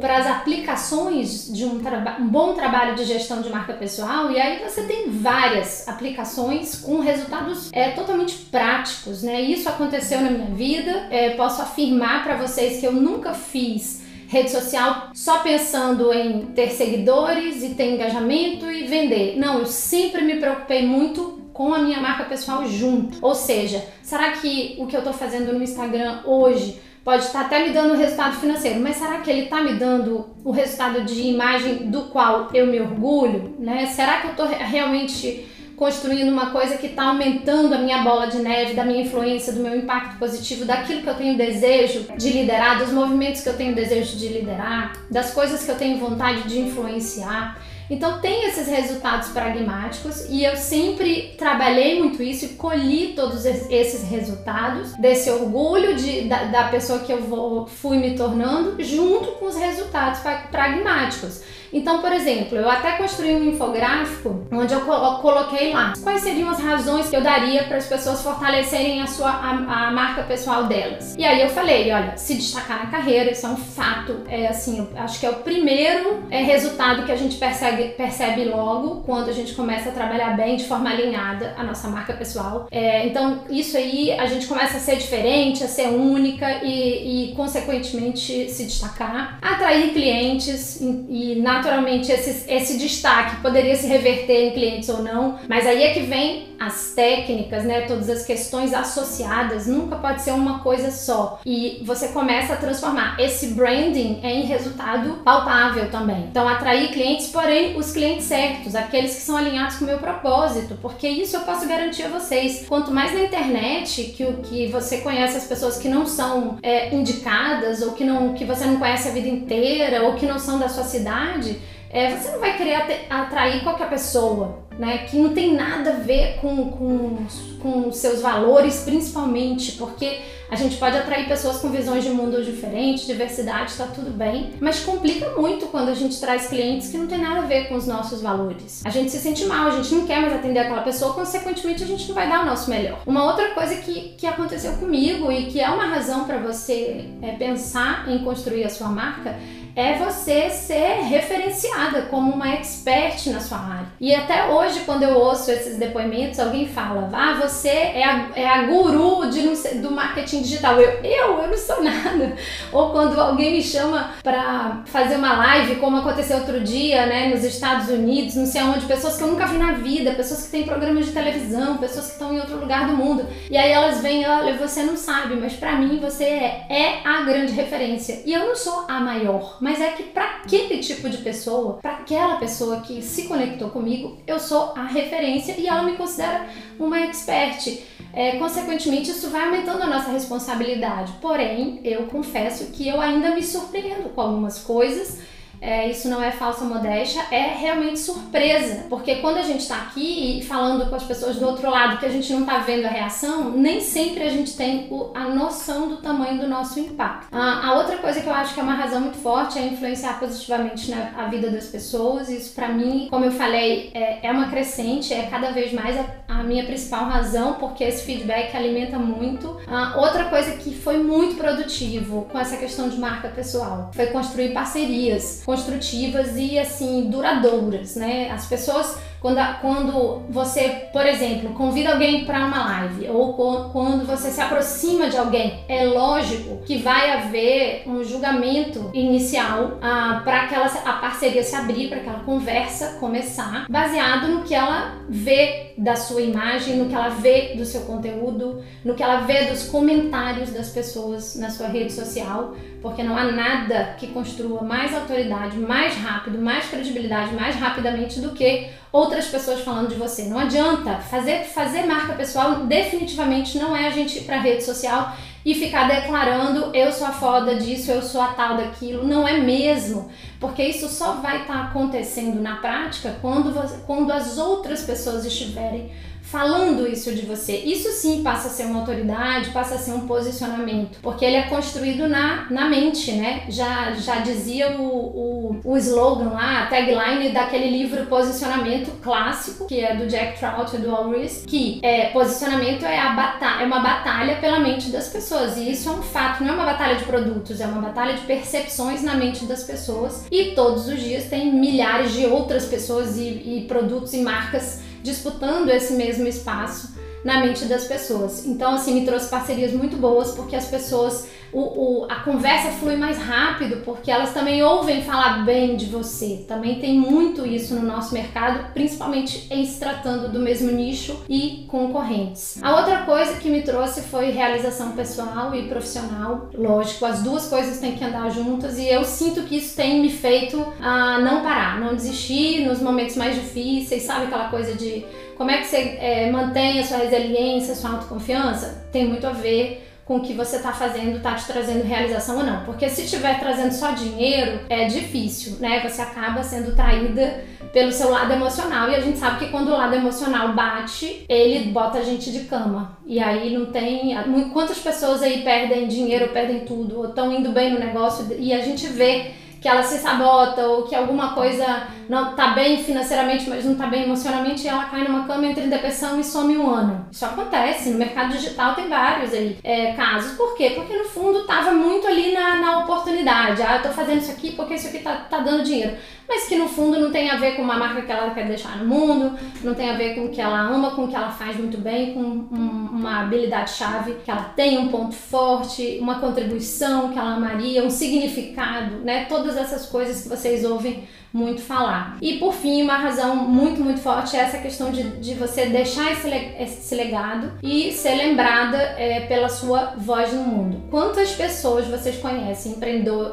para 0.00 0.18
as 0.18 0.26
aplicações 0.26 1.52
de 1.52 1.64
um, 1.64 1.80
um, 2.20 2.28
bom 2.28 2.54
trabalho 2.54 2.94
de 2.94 3.04
gestão 3.04 3.40
de 3.40 3.48
marca 3.48 3.72
pessoal, 3.72 4.30
e 4.30 4.40
aí 4.40 4.62
você 4.62 4.82
tem 4.82 5.10
várias 5.10 5.88
aplicações 5.88 6.76
com 6.76 7.00
resultados 7.00 7.70
é, 7.72 7.90
totalmente 7.90 8.34
práticos, 8.50 9.22
né? 9.22 9.40
Isso 9.40 9.68
aconteceu 9.68 10.20
na 10.20 10.30
minha 10.30 10.50
vida, 10.50 11.08
é, 11.10 11.30
posso 11.30 11.62
afirmar 11.62 12.24
para 12.24 12.36
vocês 12.36 12.80
que 12.80 12.86
eu 12.86 12.92
nunca 12.92 13.32
fiz 13.32 14.02
rede 14.26 14.50
social 14.50 15.10
só 15.14 15.38
pensando 15.38 16.12
em 16.12 16.46
ter 16.46 16.70
seguidores 16.70 17.62
e 17.62 17.70
ter 17.70 17.94
engajamento 17.94 18.70
e 18.70 18.84
vender. 18.84 19.36
Não, 19.38 19.60
eu 19.60 19.66
sempre 19.66 20.22
me 20.22 20.36
preocupei 20.36 20.84
muito 20.84 21.44
com 21.52 21.72
a 21.72 21.78
minha 21.78 22.00
marca 22.00 22.24
pessoal 22.24 22.66
junto. 22.66 23.18
Ou 23.22 23.34
seja, 23.34 23.84
será 24.02 24.32
que 24.32 24.74
o 24.78 24.86
que 24.86 24.96
eu 24.96 25.00
estou 25.00 25.12
fazendo 25.12 25.52
no 25.52 25.62
Instagram 25.62 26.20
hoje 26.24 26.80
pode 27.04 27.24
estar 27.24 27.42
até 27.42 27.66
me 27.66 27.72
dando 27.72 27.94
resultado 27.94 28.36
financeiro, 28.36 28.80
mas 28.80 28.96
será 28.96 29.18
que 29.18 29.30
ele 29.30 29.42
está 29.42 29.60
me 29.60 29.74
dando 29.74 30.30
o 30.42 30.50
resultado 30.50 31.02
de 31.02 31.22
imagem 31.22 31.90
do 31.90 32.04
qual 32.04 32.48
eu 32.54 32.66
me 32.66 32.80
orgulho? 32.80 33.54
Né? 33.58 33.86
Será 33.86 34.20
que 34.20 34.28
eu 34.28 34.30
estou 34.30 34.46
realmente 34.46 35.46
construindo 35.76 36.30
uma 36.30 36.50
coisa 36.50 36.76
que 36.76 36.86
está 36.86 37.04
aumentando 37.04 37.74
a 37.74 37.78
minha 37.78 37.98
bola 38.02 38.28
de 38.28 38.38
neve, 38.38 38.74
da 38.74 38.84
minha 38.84 39.02
influência, 39.02 39.52
do 39.52 39.60
meu 39.60 39.76
impacto 39.76 40.18
positivo, 40.18 40.64
daquilo 40.64 41.02
que 41.02 41.08
eu 41.08 41.14
tenho 41.14 41.36
desejo 41.36 42.06
de 42.16 42.30
liderar, 42.30 42.78
dos 42.78 42.92
movimentos 42.92 43.42
que 43.42 43.48
eu 43.48 43.56
tenho 43.56 43.74
desejo 43.74 44.16
de 44.16 44.28
liderar, 44.28 44.92
das 45.10 45.32
coisas 45.32 45.64
que 45.64 45.70
eu 45.70 45.76
tenho 45.76 45.98
vontade 45.98 46.48
de 46.48 46.60
influenciar. 46.60 47.60
Então 47.88 48.20
tem 48.20 48.48
esses 48.48 48.66
resultados 48.66 49.28
pragmáticos 49.28 50.26
e 50.30 50.44
eu 50.44 50.56
sempre 50.56 51.34
trabalhei 51.36 51.98
muito 51.98 52.22
isso 52.22 52.46
e 52.46 52.48
colhi 52.50 53.12
todos 53.14 53.44
esses 53.44 54.08
resultados 54.08 54.92
desse 54.94 55.30
orgulho 55.30 55.94
de, 55.94 56.22
da, 56.22 56.44
da 56.44 56.64
pessoa 56.68 57.00
que 57.00 57.12
eu 57.12 57.22
vou, 57.22 57.66
fui 57.66 57.98
me 57.98 58.16
tornando 58.16 58.82
junto 58.82 59.32
com 59.32 59.46
os 59.46 59.56
resultados 59.56 60.20
pragmáticos. 60.50 61.42
Então, 61.74 62.00
por 62.00 62.12
exemplo, 62.12 62.56
eu 62.56 62.70
até 62.70 62.92
construí 62.92 63.34
um 63.34 63.48
infográfico 63.48 64.46
onde 64.52 64.72
eu 64.72 64.82
coloquei 64.82 65.72
lá 65.72 65.92
quais 66.04 66.22
seriam 66.22 66.48
as 66.48 66.60
razões 66.60 67.10
que 67.10 67.16
eu 67.16 67.20
daria 67.20 67.64
para 67.64 67.78
as 67.78 67.86
pessoas 67.86 68.22
fortalecerem 68.22 69.02
a 69.02 69.08
sua 69.08 69.28
a, 69.28 69.88
a, 69.88 69.90
marca 69.90 70.22
pessoal 70.22 70.66
delas. 70.66 71.16
E 71.18 71.24
aí 71.24 71.42
eu 71.42 71.48
falei, 71.48 71.90
olha, 71.90 72.16
se 72.16 72.36
destacar 72.36 72.84
na 72.84 72.86
carreira, 72.90 73.32
isso 73.32 73.44
é 73.44 73.48
um 73.48 73.56
fato, 73.56 74.20
é 74.28 74.46
assim, 74.46 74.86
acho 74.96 75.18
que 75.18 75.26
é 75.26 75.30
o 75.30 75.34
primeiro 75.36 76.22
é, 76.30 76.42
resultado 76.42 77.04
que 77.04 77.10
a 77.10 77.16
gente 77.16 77.36
percebe, 77.36 78.44
logo 78.44 79.02
quando 79.04 79.28
a 79.28 79.32
gente 79.32 79.54
começa 79.54 79.88
a 79.88 79.92
trabalhar 79.92 80.36
bem 80.36 80.56
de 80.56 80.64
forma 80.64 80.90
alinhada 80.90 81.54
a 81.58 81.64
nossa 81.64 81.88
marca 81.88 82.12
pessoal. 82.12 82.68
É, 82.70 83.04
então, 83.06 83.40
isso 83.50 83.76
aí 83.76 84.12
a 84.12 84.26
gente 84.26 84.46
começa 84.46 84.76
a 84.76 84.80
ser 84.80 84.96
diferente, 84.96 85.64
a 85.64 85.68
ser 85.68 85.88
única 85.88 86.62
e, 86.62 87.30
e 87.30 87.34
consequentemente 87.34 88.48
se 88.48 88.64
destacar, 88.64 89.38
atrair 89.42 89.92
clientes 89.92 90.80
e, 90.80 91.06
e 91.08 91.40
na 91.40 91.63
naturalmente 91.64 92.12
esse, 92.12 92.52
esse 92.52 92.76
destaque 92.76 93.36
poderia 93.40 93.74
se 93.74 93.86
reverter 93.86 94.48
em 94.48 94.50
clientes 94.52 94.88
ou 94.90 95.02
não, 95.02 95.38
mas 95.48 95.66
aí 95.66 95.82
é 95.82 95.94
que 95.94 96.00
vem 96.00 96.53
as 96.58 96.92
técnicas, 96.94 97.64
né, 97.64 97.82
todas 97.82 98.08
as 98.08 98.24
questões 98.24 98.72
associadas, 98.72 99.66
nunca 99.66 99.96
pode 99.96 100.22
ser 100.22 100.32
uma 100.32 100.60
coisa 100.60 100.90
só. 100.90 101.40
E 101.44 101.82
você 101.84 102.08
começa 102.08 102.54
a 102.54 102.56
transformar 102.56 103.16
esse 103.18 103.48
branding 103.48 104.20
em 104.22 104.42
resultado 104.42 105.20
palpável 105.24 105.90
também. 105.90 106.26
Então, 106.30 106.48
atrair 106.48 106.92
clientes, 106.92 107.28
porém, 107.28 107.76
os 107.76 107.92
clientes 107.92 108.26
certos, 108.26 108.74
aqueles 108.74 109.14
que 109.14 109.22
são 109.22 109.36
alinhados 109.36 109.76
com 109.76 109.84
o 109.84 109.86
meu 109.86 109.98
propósito, 109.98 110.78
porque 110.80 111.08
isso 111.08 111.36
eu 111.36 111.40
posso 111.40 111.66
garantir 111.66 112.04
a 112.04 112.08
vocês. 112.08 112.64
Quanto 112.66 112.90
mais 112.90 113.12
na 113.12 113.20
internet 113.20 114.04
que 114.16 114.24
o 114.24 114.38
que 114.38 114.66
você 114.68 114.98
conhece 114.98 115.36
as 115.36 115.44
pessoas 115.44 115.78
que 115.78 115.88
não 115.88 116.06
são 116.06 116.58
é, 116.62 116.94
indicadas 116.94 117.82
ou 117.82 117.92
que 117.92 118.04
não 118.04 118.34
que 118.34 118.44
você 118.44 118.64
não 118.64 118.76
conhece 118.76 119.08
a 119.08 119.12
vida 119.12 119.28
inteira 119.28 120.02
ou 120.04 120.14
que 120.14 120.26
não 120.26 120.38
são 120.38 120.58
da 120.58 120.68
sua 120.68 120.84
cidade, 120.84 121.58
é, 121.94 122.10
você 122.16 122.28
não 122.32 122.40
vai 122.40 122.56
querer 122.56 123.06
atrair 123.08 123.62
qualquer 123.62 123.88
pessoa, 123.88 124.58
né? 124.76 125.06
Que 125.08 125.16
não 125.16 125.32
tem 125.32 125.54
nada 125.54 125.90
a 125.90 125.94
ver 125.94 126.38
com, 126.40 126.72
com, 126.72 127.18
com 127.62 127.92
seus 127.92 128.20
valores, 128.20 128.82
principalmente, 128.84 129.72
porque 129.72 130.18
a 130.50 130.56
gente 130.56 130.76
pode 130.76 130.96
atrair 130.96 131.28
pessoas 131.28 131.58
com 131.58 131.70
visões 131.70 132.02
de 132.02 132.10
mundo 132.10 132.44
diferentes, 132.44 133.06
diversidade, 133.06 133.70
está 133.70 133.86
tudo 133.86 134.10
bem, 134.10 134.54
mas 134.60 134.80
complica 134.80 135.30
muito 135.40 135.66
quando 135.66 135.88
a 135.88 135.94
gente 135.94 136.18
traz 136.20 136.48
clientes 136.48 136.88
que 136.88 136.98
não 136.98 137.06
tem 137.06 137.18
nada 137.18 137.40
a 137.40 137.46
ver 137.46 137.68
com 137.68 137.76
os 137.76 137.86
nossos 137.86 138.20
valores. 138.20 138.84
A 138.84 138.90
gente 138.90 139.12
se 139.12 139.18
sente 139.18 139.44
mal, 139.46 139.68
a 139.68 139.70
gente 139.70 139.94
não 139.94 140.04
quer 140.04 140.20
mais 140.20 140.34
atender 140.34 140.58
aquela 140.58 140.82
pessoa, 140.82 141.14
consequentemente 141.14 141.84
a 141.84 141.86
gente 141.86 142.08
não 142.08 142.14
vai 142.14 142.28
dar 142.28 142.42
o 142.42 142.46
nosso 142.46 142.68
melhor. 142.68 143.00
Uma 143.06 143.24
outra 143.24 143.50
coisa 143.50 143.76
que, 143.76 144.14
que 144.18 144.26
aconteceu 144.26 144.72
comigo 144.74 145.30
e 145.30 145.46
que 145.46 145.60
é 145.60 145.70
uma 145.70 145.86
razão 145.86 146.24
para 146.24 146.38
você 146.38 147.08
é, 147.22 147.32
pensar 147.32 148.08
em 148.08 148.18
construir 148.24 148.64
a 148.64 148.68
sua 148.68 148.88
marca 148.88 149.36
é 149.76 149.98
você 149.98 150.50
ser 150.50 151.02
referenciada 151.08 152.02
como 152.02 152.32
uma 152.32 152.54
expert 152.54 153.26
na 153.30 153.40
sua 153.40 153.58
área. 153.58 153.86
E 154.00 154.14
até 154.14 154.46
hoje, 154.46 154.80
quando 154.80 155.02
eu 155.02 155.18
ouço 155.18 155.50
esses 155.50 155.76
depoimentos, 155.76 156.38
alguém 156.38 156.68
fala: 156.68 157.10
Ah, 157.12 157.38
você 157.40 157.68
é 157.68 158.04
a, 158.04 158.28
é 158.36 158.48
a 158.48 158.62
guru 158.64 159.28
de, 159.30 159.42
do 159.78 159.90
marketing 159.90 160.42
digital. 160.42 160.80
Eu, 160.80 161.00
eu, 161.02 161.42
eu 161.42 161.48
não 161.48 161.56
sou 161.56 161.82
nada. 161.84 162.36
Ou 162.72 162.90
quando 162.90 163.20
alguém 163.20 163.52
me 163.52 163.62
chama 163.62 164.10
para 164.22 164.82
fazer 164.86 165.16
uma 165.16 165.36
live, 165.36 165.76
como 165.76 165.96
aconteceu 165.96 166.38
outro 166.38 166.60
dia, 166.60 167.06
né, 167.06 167.28
nos 167.28 167.44
Estados 167.44 167.88
Unidos, 167.88 168.36
não 168.36 168.46
sei 168.46 168.60
aonde, 168.60 168.86
pessoas 168.86 169.16
que 169.16 169.22
eu 169.22 169.28
nunca 169.28 169.46
vi 169.46 169.58
na 169.58 169.72
vida, 169.72 170.12
pessoas 170.12 170.44
que 170.44 170.50
têm 170.50 170.64
programas 170.64 171.06
de 171.06 171.12
televisão, 171.12 171.78
pessoas 171.78 172.06
que 172.06 172.12
estão 172.12 172.32
em 172.32 172.38
outro 172.38 172.58
lugar 172.58 172.86
do 172.86 172.96
mundo. 172.96 173.26
E 173.50 173.56
aí 173.56 173.70
elas 173.70 174.00
vêm, 174.00 174.26
olha, 174.26 174.56
você 174.56 174.82
não 174.82 174.96
sabe, 174.96 175.34
mas 175.36 175.54
para 175.54 175.72
mim 175.72 175.98
você 176.00 176.24
é, 176.24 176.66
é 176.68 177.00
a 177.04 177.22
grande 177.22 177.52
referência. 177.52 178.22
E 178.24 178.32
eu 178.32 178.46
não 178.46 178.56
sou 178.56 178.84
a 178.88 179.00
maior 179.00 179.58
mas 179.64 179.80
é 179.80 179.92
que 179.92 180.02
para 180.02 180.24
aquele 180.24 180.76
tipo 180.76 181.08
de 181.08 181.16
pessoa, 181.16 181.78
para 181.80 181.92
aquela 181.92 182.36
pessoa 182.36 182.82
que 182.82 183.00
se 183.00 183.22
conectou 183.22 183.70
comigo, 183.70 184.18
eu 184.26 184.38
sou 184.38 184.74
a 184.76 184.84
referência 184.84 185.58
e 185.58 185.66
ela 185.66 185.84
me 185.84 185.96
considera 185.96 186.46
uma 186.78 187.00
expert. 187.00 187.82
É, 188.12 188.32
consequentemente, 188.32 189.10
isso 189.10 189.30
vai 189.30 189.46
aumentando 189.46 189.82
a 189.82 189.86
nossa 189.86 190.10
responsabilidade. 190.10 191.14
Porém, 191.18 191.80
eu 191.82 192.02
confesso 192.08 192.72
que 192.72 192.86
eu 192.86 193.00
ainda 193.00 193.34
me 193.34 193.42
surpreendo 193.42 194.10
com 194.10 194.20
algumas 194.20 194.58
coisas 194.58 195.22
é, 195.64 195.90
isso 195.90 196.08
não 196.08 196.22
é 196.22 196.30
falsa 196.30 196.64
modéstia, 196.64 197.22
é 197.30 197.54
realmente 197.54 197.98
surpresa. 197.98 198.84
Porque 198.90 199.16
quando 199.16 199.38
a 199.38 199.42
gente 199.42 199.60
está 199.60 199.76
aqui 199.76 200.44
falando 200.46 200.88
com 200.90 200.94
as 200.94 201.04
pessoas 201.04 201.36
do 201.36 201.46
outro 201.46 201.70
lado 201.70 201.98
que 201.98 202.04
a 202.04 202.10
gente 202.10 202.30
não 202.32 202.40
está 202.40 202.58
vendo 202.58 202.84
a 202.84 202.90
reação, 202.90 203.50
nem 203.50 203.80
sempre 203.80 204.24
a 204.24 204.28
gente 204.28 204.56
tem 204.56 204.86
o, 204.90 205.10
a 205.14 205.24
noção 205.24 205.88
do 205.88 205.96
tamanho 205.96 206.38
do 206.38 206.46
nosso 206.46 206.78
impacto. 206.78 207.28
a 207.32 207.74
outra 207.74 207.96
coisa 207.96 208.20
que 208.20 208.26
eu 208.26 208.34
acho 208.34 208.52
que 208.52 208.60
é 208.60 208.62
uma 208.62 208.74
razão 208.74 209.00
muito 209.00 209.16
forte 209.16 209.58
é 209.58 209.66
influenciar 209.66 210.18
positivamente 210.20 210.90
na 210.90 211.14
a 211.16 211.28
vida 211.28 211.50
das 211.50 211.66
pessoas. 211.66 212.28
Isso 212.28 212.54
para 212.54 212.68
mim, 212.68 213.08
como 213.08 213.24
eu 213.24 213.32
falei, 213.32 213.90
é, 213.94 214.26
é, 214.26 214.30
uma 214.30 214.48
crescente, 214.48 215.14
é 215.14 215.22
cada 215.26 215.50
vez 215.50 215.72
mais 215.72 215.96
a, 215.98 216.04
a, 216.28 216.42
minha 216.42 216.64
principal 216.64 217.06
razão, 217.06 217.54
porque 217.54 217.84
esse 217.84 218.04
feedback 218.04 218.54
alimenta 218.54 218.98
muito. 218.98 219.56
outra 219.96 220.24
coisa 220.24 220.52
que 220.56 220.74
foi 220.74 220.98
muito 220.98 221.36
produtivo 221.36 222.26
com 222.30 222.38
essa 222.38 222.56
questão 222.56 222.88
de 222.88 222.98
marca 222.98 223.28
pessoal 223.28 223.90
foi 223.94 224.06
construir 224.06 224.52
parcerias 224.52 225.42
construtivas 225.54 226.36
e 226.36 226.58
assim 226.58 227.08
duradouras, 227.08 227.94
né? 227.94 228.30
As 228.30 228.46
pessoas 228.46 228.98
quando, 229.24 229.40
quando 229.62 230.22
você, 230.28 230.88
por 230.92 231.06
exemplo, 231.06 231.54
convida 231.54 231.92
alguém 231.92 232.26
para 232.26 232.44
uma 232.44 232.62
live 232.62 233.08
ou 233.08 233.32
quando 233.32 234.04
você 234.04 234.30
se 234.30 234.38
aproxima 234.38 235.08
de 235.08 235.16
alguém, 235.16 235.64
é 235.66 235.86
lógico 235.86 236.62
que 236.66 236.76
vai 236.76 237.10
haver 237.10 237.84
um 237.86 238.04
julgamento 238.04 238.90
inicial 238.92 239.78
ah, 239.80 240.20
para 240.22 240.42
aquela 240.42 240.66
a 240.66 240.92
parceria 240.92 241.42
se 241.42 241.56
abrir, 241.56 241.88
para 241.88 242.00
aquela 242.00 242.20
conversa 242.20 242.98
começar, 243.00 243.64
baseado 243.66 244.28
no 244.28 244.42
que 244.42 244.54
ela 244.54 244.98
vê 245.08 245.72
da 245.78 245.96
sua 245.96 246.20
imagem, 246.20 246.76
no 246.76 246.90
que 246.90 246.94
ela 246.94 247.08
vê 247.08 247.54
do 247.56 247.64
seu 247.64 247.80
conteúdo, 247.82 248.62
no 248.84 248.94
que 248.94 249.02
ela 249.02 249.20
vê 249.20 249.46
dos 249.46 249.68
comentários 249.68 250.52
das 250.52 250.68
pessoas 250.68 251.34
na 251.36 251.48
sua 251.48 251.68
rede 251.68 251.94
social, 251.94 252.54
porque 252.82 253.02
não 253.02 253.16
há 253.16 253.24
nada 253.24 253.94
que 253.98 254.08
construa 254.08 254.62
mais 254.62 254.94
autoridade, 254.94 255.56
mais 255.56 255.96
rápido, 255.96 256.38
mais 256.38 256.66
credibilidade, 256.66 257.34
mais 257.34 257.56
rapidamente 257.56 258.20
do 258.20 258.32
que 258.32 258.68
outras 258.94 259.26
pessoas 259.26 259.60
falando 259.62 259.88
de 259.88 259.96
você. 259.96 260.22
Não 260.22 260.38
adianta 260.38 260.98
fazer 260.98 261.42
fazer 261.46 261.84
marca 261.84 262.12
pessoal 262.12 262.64
definitivamente 262.64 263.58
não 263.58 263.76
é 263.76 263.88
a 263.88 263.90
gente 263.90 264.18
ir 264.18 264.20
para 264.22 264.38
rede 264.38 264.62
social 264.62 265.16
e 265.44 265.52
ficar 265.52 265.88
declarando 265.88 266.70
eu 266.72 266.92
sou 266.92 267.08
a 267.08 267.10
foda 267.10 267.56
disso, 267.56 267.90
eu 267.90 268.00
sou 268.00 268.20
a 268.20 268.28
tal 268.28 268.56
daquilo. 268.56 269.04
Não 269.04 269.26
é 269.26 269.38
mesmo, 269.38 270.08
porque 270.38 270.62
isso 270.62 270.88
só 270.88 271.14
vai 271.14 271.42
estar 271.42 271.54
tá 271.54 271.64
acontecendo 271.64 272.40
na 272.40 272.58
prática 272.58 273.16
quando, 273.20 273.52
você, 273.52 273.78
quando 273.84 274.12
as 274.12 274.38
outras 274.38 274.82
pessoas 274.82 275.24
estiverem 275.24 275.90
falando 276.34 276.84
isso 276.84 277.14
de 277.14 277.24
você. 277.24 277.58
Isso 277.58 277.92
sim 277.92 278.20
passa 278.20 278.48
a 278.48 278.50
ser 278.50 278.64
uma 278.64 278.80
autoridade, 278.80 279.50
passa 279.50 279.76
a 279.76 279.78
ser 279.78 279.92
um 279.92 280.00
posicionamento, 280.00 280.98
porque 281.00 281.24
ele 281.24 281.36
é 281.36 281.42
construído 281.44 282.08
na, 282.08 282.50
na 282.50 282.68
mente, 282.68 283.12
né? 283.12 283.44
Já, 283.48 283.92
já 283.92 284.16
dizia 284.16 284.76
o, 284.76 284.82
o, 284.82 285.60
o 285.64 285.76
slogan 285.76 286.30
lá, 286.30 286.64
a 286.64 286.66
tagline 286.66 287.28
daquele 287.28 287.70
livro 287.70 288.06
Posicionamento 288.06 288.90
clássico, 289.00 289.68
que 289.68 289.78
é 289.78 289.94
do 289.94 290.08
Jack 290.08 290.40
Trout 290.40 290.74
e 290.74 290.80
do 290.80 290.90
Al 290.90 291.04
que 291.46 291.78
é, 291.84 292.06
posicionamento 292.06 292.84
é, 292.84 292.98
a 292.98 293.10
batalha, 293.10 293.62
é 293.62 293.66
uma 293.66 293.78
batalha 293.78 294.36
pela 294.36 294.58
mente 294.58 294.90
das 294.90 295.06
pessoas. 295.06 295.56
E 295.56 295.70
isso 295.70 295.88
é 295.88 295.92
um 295.92 296.02
fato, 296.02 296.42
não 296.42 296.54
é 296.54 296.56
uma 296.56 296.64
batalha 296.64 296.96
de 296.96 297.04
produtos, 297.04 297.60
é 297.60 297.66
uma 297.66 297.80
batalha 297.80 298.14
de 298.14 298.22
percepções 298.22 299.04
na 299.04 299.14
mente 299.14 299.44
das 299.44 299.62
pessoas. 299.62 300.26
E 300.32 300.46
todos 300.56 300.88
os 300.88 301.00
dias 301.00 301.26
tem 301.26 301.54
milhares 301.54 302.12
de 302.12 302.26
outras 302.26 302.64
pessoas 302.64 303.16
e, 303.16 303.22
e 303.22 303.64
produtos 303.68 304.12
e 304.14 304.18
marcas 304.18 304.82
disputando 305.04 305.68
esse 305.68 305.92
mesmo 305.92 306.26
espaço 306.26 306.94
na 307.22 307.44
mente 307.44 307.66
das 307.66 307.84
pessoas. 307.84 308.46
Então, 308.46 308.74
assim, 308.74 308.94
me 308.94 309.04
trouxe 309.04 309.28
parcerias 309.28 309.70
muito 309.72 309.96
boas 309.98 310.32
porque 310.32 310.56
as 310.56 310.64
pessoas 310.64 311.26
o, 311.54 312.02
o, 312.02 312.06
a 312.10 312.16
conversa 312.16 312.70
flui 312.72 312.96
mais 312.96 313.16
rápido 313.16 313.82
porque 313.84 314.10
elas 314.10 314.34
também 314.34 314.62
ouvem 314.62 315.02
falar 315.02 315.44
bem 315.44 315.76
de 315.76 315.86
você. 315.86 316.44
Também 316.48 316.80
tem 316.80 316.98
muito 316.98 317.46
isso 317.46 317.74
no 317.74 317.82
nosso 317.82 318.12
mercado, 318.12 318.72
principalmente 318.74 319.46
em 319.50 319.64
se 319.64 319.78
tratando 319.78 320.28
do 320.28 320.40
mesmo 320.40 320.72
nicho 320.72 321.24
e 321.28 321.64
concorrentes. 321.68 322.58
A 322.62 322.76
outra 322.76 323.02
coisa 323.02 323.34
que 323.34 323.48
me 323.48 323.62
trouxe 323.62 324.02
foi 324.02 324.30
realização 324.30 324.92
pessoal 324.92 325.54
e 325.54 325.68
profissional. 325.68 326.50
Lógico, 326.52 327.04
as 327.04 327.22
duas 327.22 327.46
coisas 327.48 327.78
têm 327.78 327.92
que 327.92 328.04
andar 328.04 328.28
juntas 328.30 328.76
e 328.78 328.88
eu 328.88 329.04
sinto 329.04 329.42
que 329.42 329.56
isso 329.56 329.76
tem 329.76 330.00
me 330.00 330.10
feito 330.10 330.66
a 330.80 331.20
não 331.20 331.42
parar, 331.42 331.78
não 331.78 331.94
desistir 331.94 332.66
nos 332.66 332.80
momentos 332.80 333.16
mais 333.16 333.36
difíceis, 333.36 334.02
sabe 334.02 334.24
aquela 334.24 334.48
coisa 334.48 334.74
de 334.74 335.04
como 335.36 335.50
é 335.50 335.58
que 335.58 335.66
você 335.66 335.98
é, 336.00 336.30
mantém 336.30 336.80
a 336.80 336.84
sua 336.84 336.98
resiliência, 336.98 337.72
a 337.72 337.76
sua 337.76 337.90
autoconfiança? 337.90 338.86
Tem 338.92 339.06
muito 339.06 339.26
a 339.26 339.30
ver 339.30 339.93
com 340.04 340.16
o 340.16 340.20
que 340.20 340.34
você 340.34 340.56
está 340.56 340.72
fazendo 340.72 341.16
está 341.16 341.34
te 341.34 341.46
trazendo 341.46 341.82
realização 341.84 342.38
ou 342.38 342.44
não. 342.44 342.64
Porque 342.64 342.88
se 342.88 343.02
estiver 343.02 343.40
trazendo 343.40 343.72
só 343.72 343.92
dinheiro, 343.92 344.60
é 344.68 344.84
difícil, 344.86 345.56
né? 345.60 345.80
Você 345.88 346.02
acaba 346.02 346.42
sendo 346.42 346.74
traída 346.74 347.42
pelo 347.72 347.90
seu 347.90 348.10
lado 348.10 348.32
emocional. 348.32 348.90
E 348.90 348.94
a 348.94 349.00
gente 349.00 349.18
sabe 349.18 349.38
que 349.38 349.50
quando 349.50 349.68
o 349.68 349.76
lado 349.76 349.94
emocional 349.94 350.52
bate, 350.52 351.24
ele 351.28 351.70
bota 351.70 351.98
a 351.98 352.02
gente 352.02 352.30
de 352.30 352.40
cama. 352.40 352.98
E 353.06 353.18
aí 353.18 353.52
não 353.56 353.66
tem. 353.66 354.14
Quantas 354.52 354.78
pessoas 354.78 355.22
aí 355.22 355.42
perdem 355.42 355.88
dinheiro, 355.88 356.28
perdem 356.28 356.60
tudo, 356.60 356.98
ou 356.98 357.08
estão 357.08 357.32
indo 357.32 357.50
bem 357.50 357.72
no 357.72 357.78
negócio 357.78 358.26
e 358.38 358.52
a 358.52 358.60
gente 358.60 358.86
vê 358.86 359.32
que 359.64 359.68
ela 359.68 359.82
se 359.82 359.96
sabota 359.96 360.60
ou 360.68 360.82
que 360.82 360.94
alguma 360.94 361.32
coisa 361.32 361.88
não 362.06 362.34
tá 362.34 362.48
bem 362.48 362.84
financeiramente, 362.84 363.48
mas 363.48 363.64
não 363.64 363.74
tá 363.74 363.86
bem 363.86 364.02
emocionalmente 364.02 364.62
e 364.62 364.68
ela 364.68 364.84
cai 364.84 365.04
numa 365.04 365.26
cama, 365.26 365.46
entra 365.46 365.64
em 365.64 365.70
depressão 365.70 366.20
e 366.20 366.22
some 366.22 366.54
um 366.58 366.68
ano. 366.68 367.08
Isso 367.10 367.24
acontece, 367.24 367.88
no 367.88 367.96
mercado 367.96 368.34
digital 368.34 368.74
tem 368.74 368.90
vários 368.90 369.32
aí 369.32 369.56
é, 369.64 369.94
casos. 369.94 370.32
Por 370.32 370.54
quê? 370.54 370.74
Porque 370.76 370.94
no 370.94 371.06
fundo 371.06 371.46
tava 371.46 371.72
muito 371.72 372.06
ali 372.06 372.34
na, 372.34 372.56
na 372.56 372.78
oportunidade. 372.80 373.62
Ah, 373.62 373.76
eu 373.76 373.82
tô 373.84 373.88
fazendo 373.88 374.18
isso 374.18 374.32
aqui 374.32 374.52
porque 374.52 374.74
isso 374.74 374.88
aqui 374.88 374.98
tá, 374.98 375.14
tá 375.30 375.38
dando 375.38 375.64
dinheiro 375.64 375.96
mas 376.28 376.46
que 376.46 376.56
no 376.56 376.68
fundo 376.68 376.98
não 376.98 377.10
tem 377.10 377.30
a 377.30 377.36
ver 377.36 377.56
com 377.56 377.62
uma 377.62 377.76
marca 377.76 378.02
que 378.02 378.12
ela 378.12 378.30
quer 378.30 378.46
deixar 378.46 378.78
no 378.78 378.86
mundo, 378.86 379.38
não 379.62 379.74
tem 379.74 379.90
a 379.90 379.96
ver 379.96 380.14
com 380.14 380.26
o 380.26 380.28
que 380.30 380.40
ela 380.40 380.60
ama, 380.60 380.92
com 380.92 381.04
o 381.04 381.08
que 381.08 381.16
ela 381.16 381.30
faz 381.30 381.56
muito 381.56 381.78
bem, 381.78 382.14
com 382.14 382.20
um, 382.20 382.88
uma 382.92 383.20
habilidade-chave 383.20 384.16
que 384.24 384.30
ela 384.30 384.44
tem, 384.56 384.78
um 384.78 384.88
ponto 384.88 385.14
forte, 385.14 385.98
uma 386.00 386.18
contribuição 386.18 387.12
que 387.12 387.18
ela 387.18 387.34
amaria, 387.34 387.84
um 387.84 387.90
significado, 387.90 388.96
né? 388.98 389.26
Todas 389.26 389.56
essas 389.56 389.86
coisas 389.86 390.22
que 390.22 390.28
vocês 390.28 390.64
ouvem 390.64 391.04
muito 391.34 391.62
falar. 391.62 392.16
E 392.22 392.38
por 392.38 392.54
fim, 392.54 392.80
uma 392.80 392.96
razão 392.96 393.34
muito, 393.34 393.82
muito 393.82 393.98
forte 393.98 394.36
é 394.36 394.40
essa 394.40 394.58
questão 394.58 394.92
de, 394.92 395.02
de 395.18 395.34
você 395.34 395.66
deixar 395.66 396.12
esse, 396.12 396.28
esse 396.28 396.94
legado 396.94 397.54
e 397.60 397.90
ser 397.92 398.14
lembrada 398.14 398.76
é, 398.76 399.20
pela 399.26 399.48
sua 399.48 399.94
voz 399.96 400.32
no 400.32 400.42
mundo. 400.42 400.84
Quantas 400.92 401.32
pessoas 401.32 401.88
vocês 401.88 402.18
conhecem, 402.18 402.72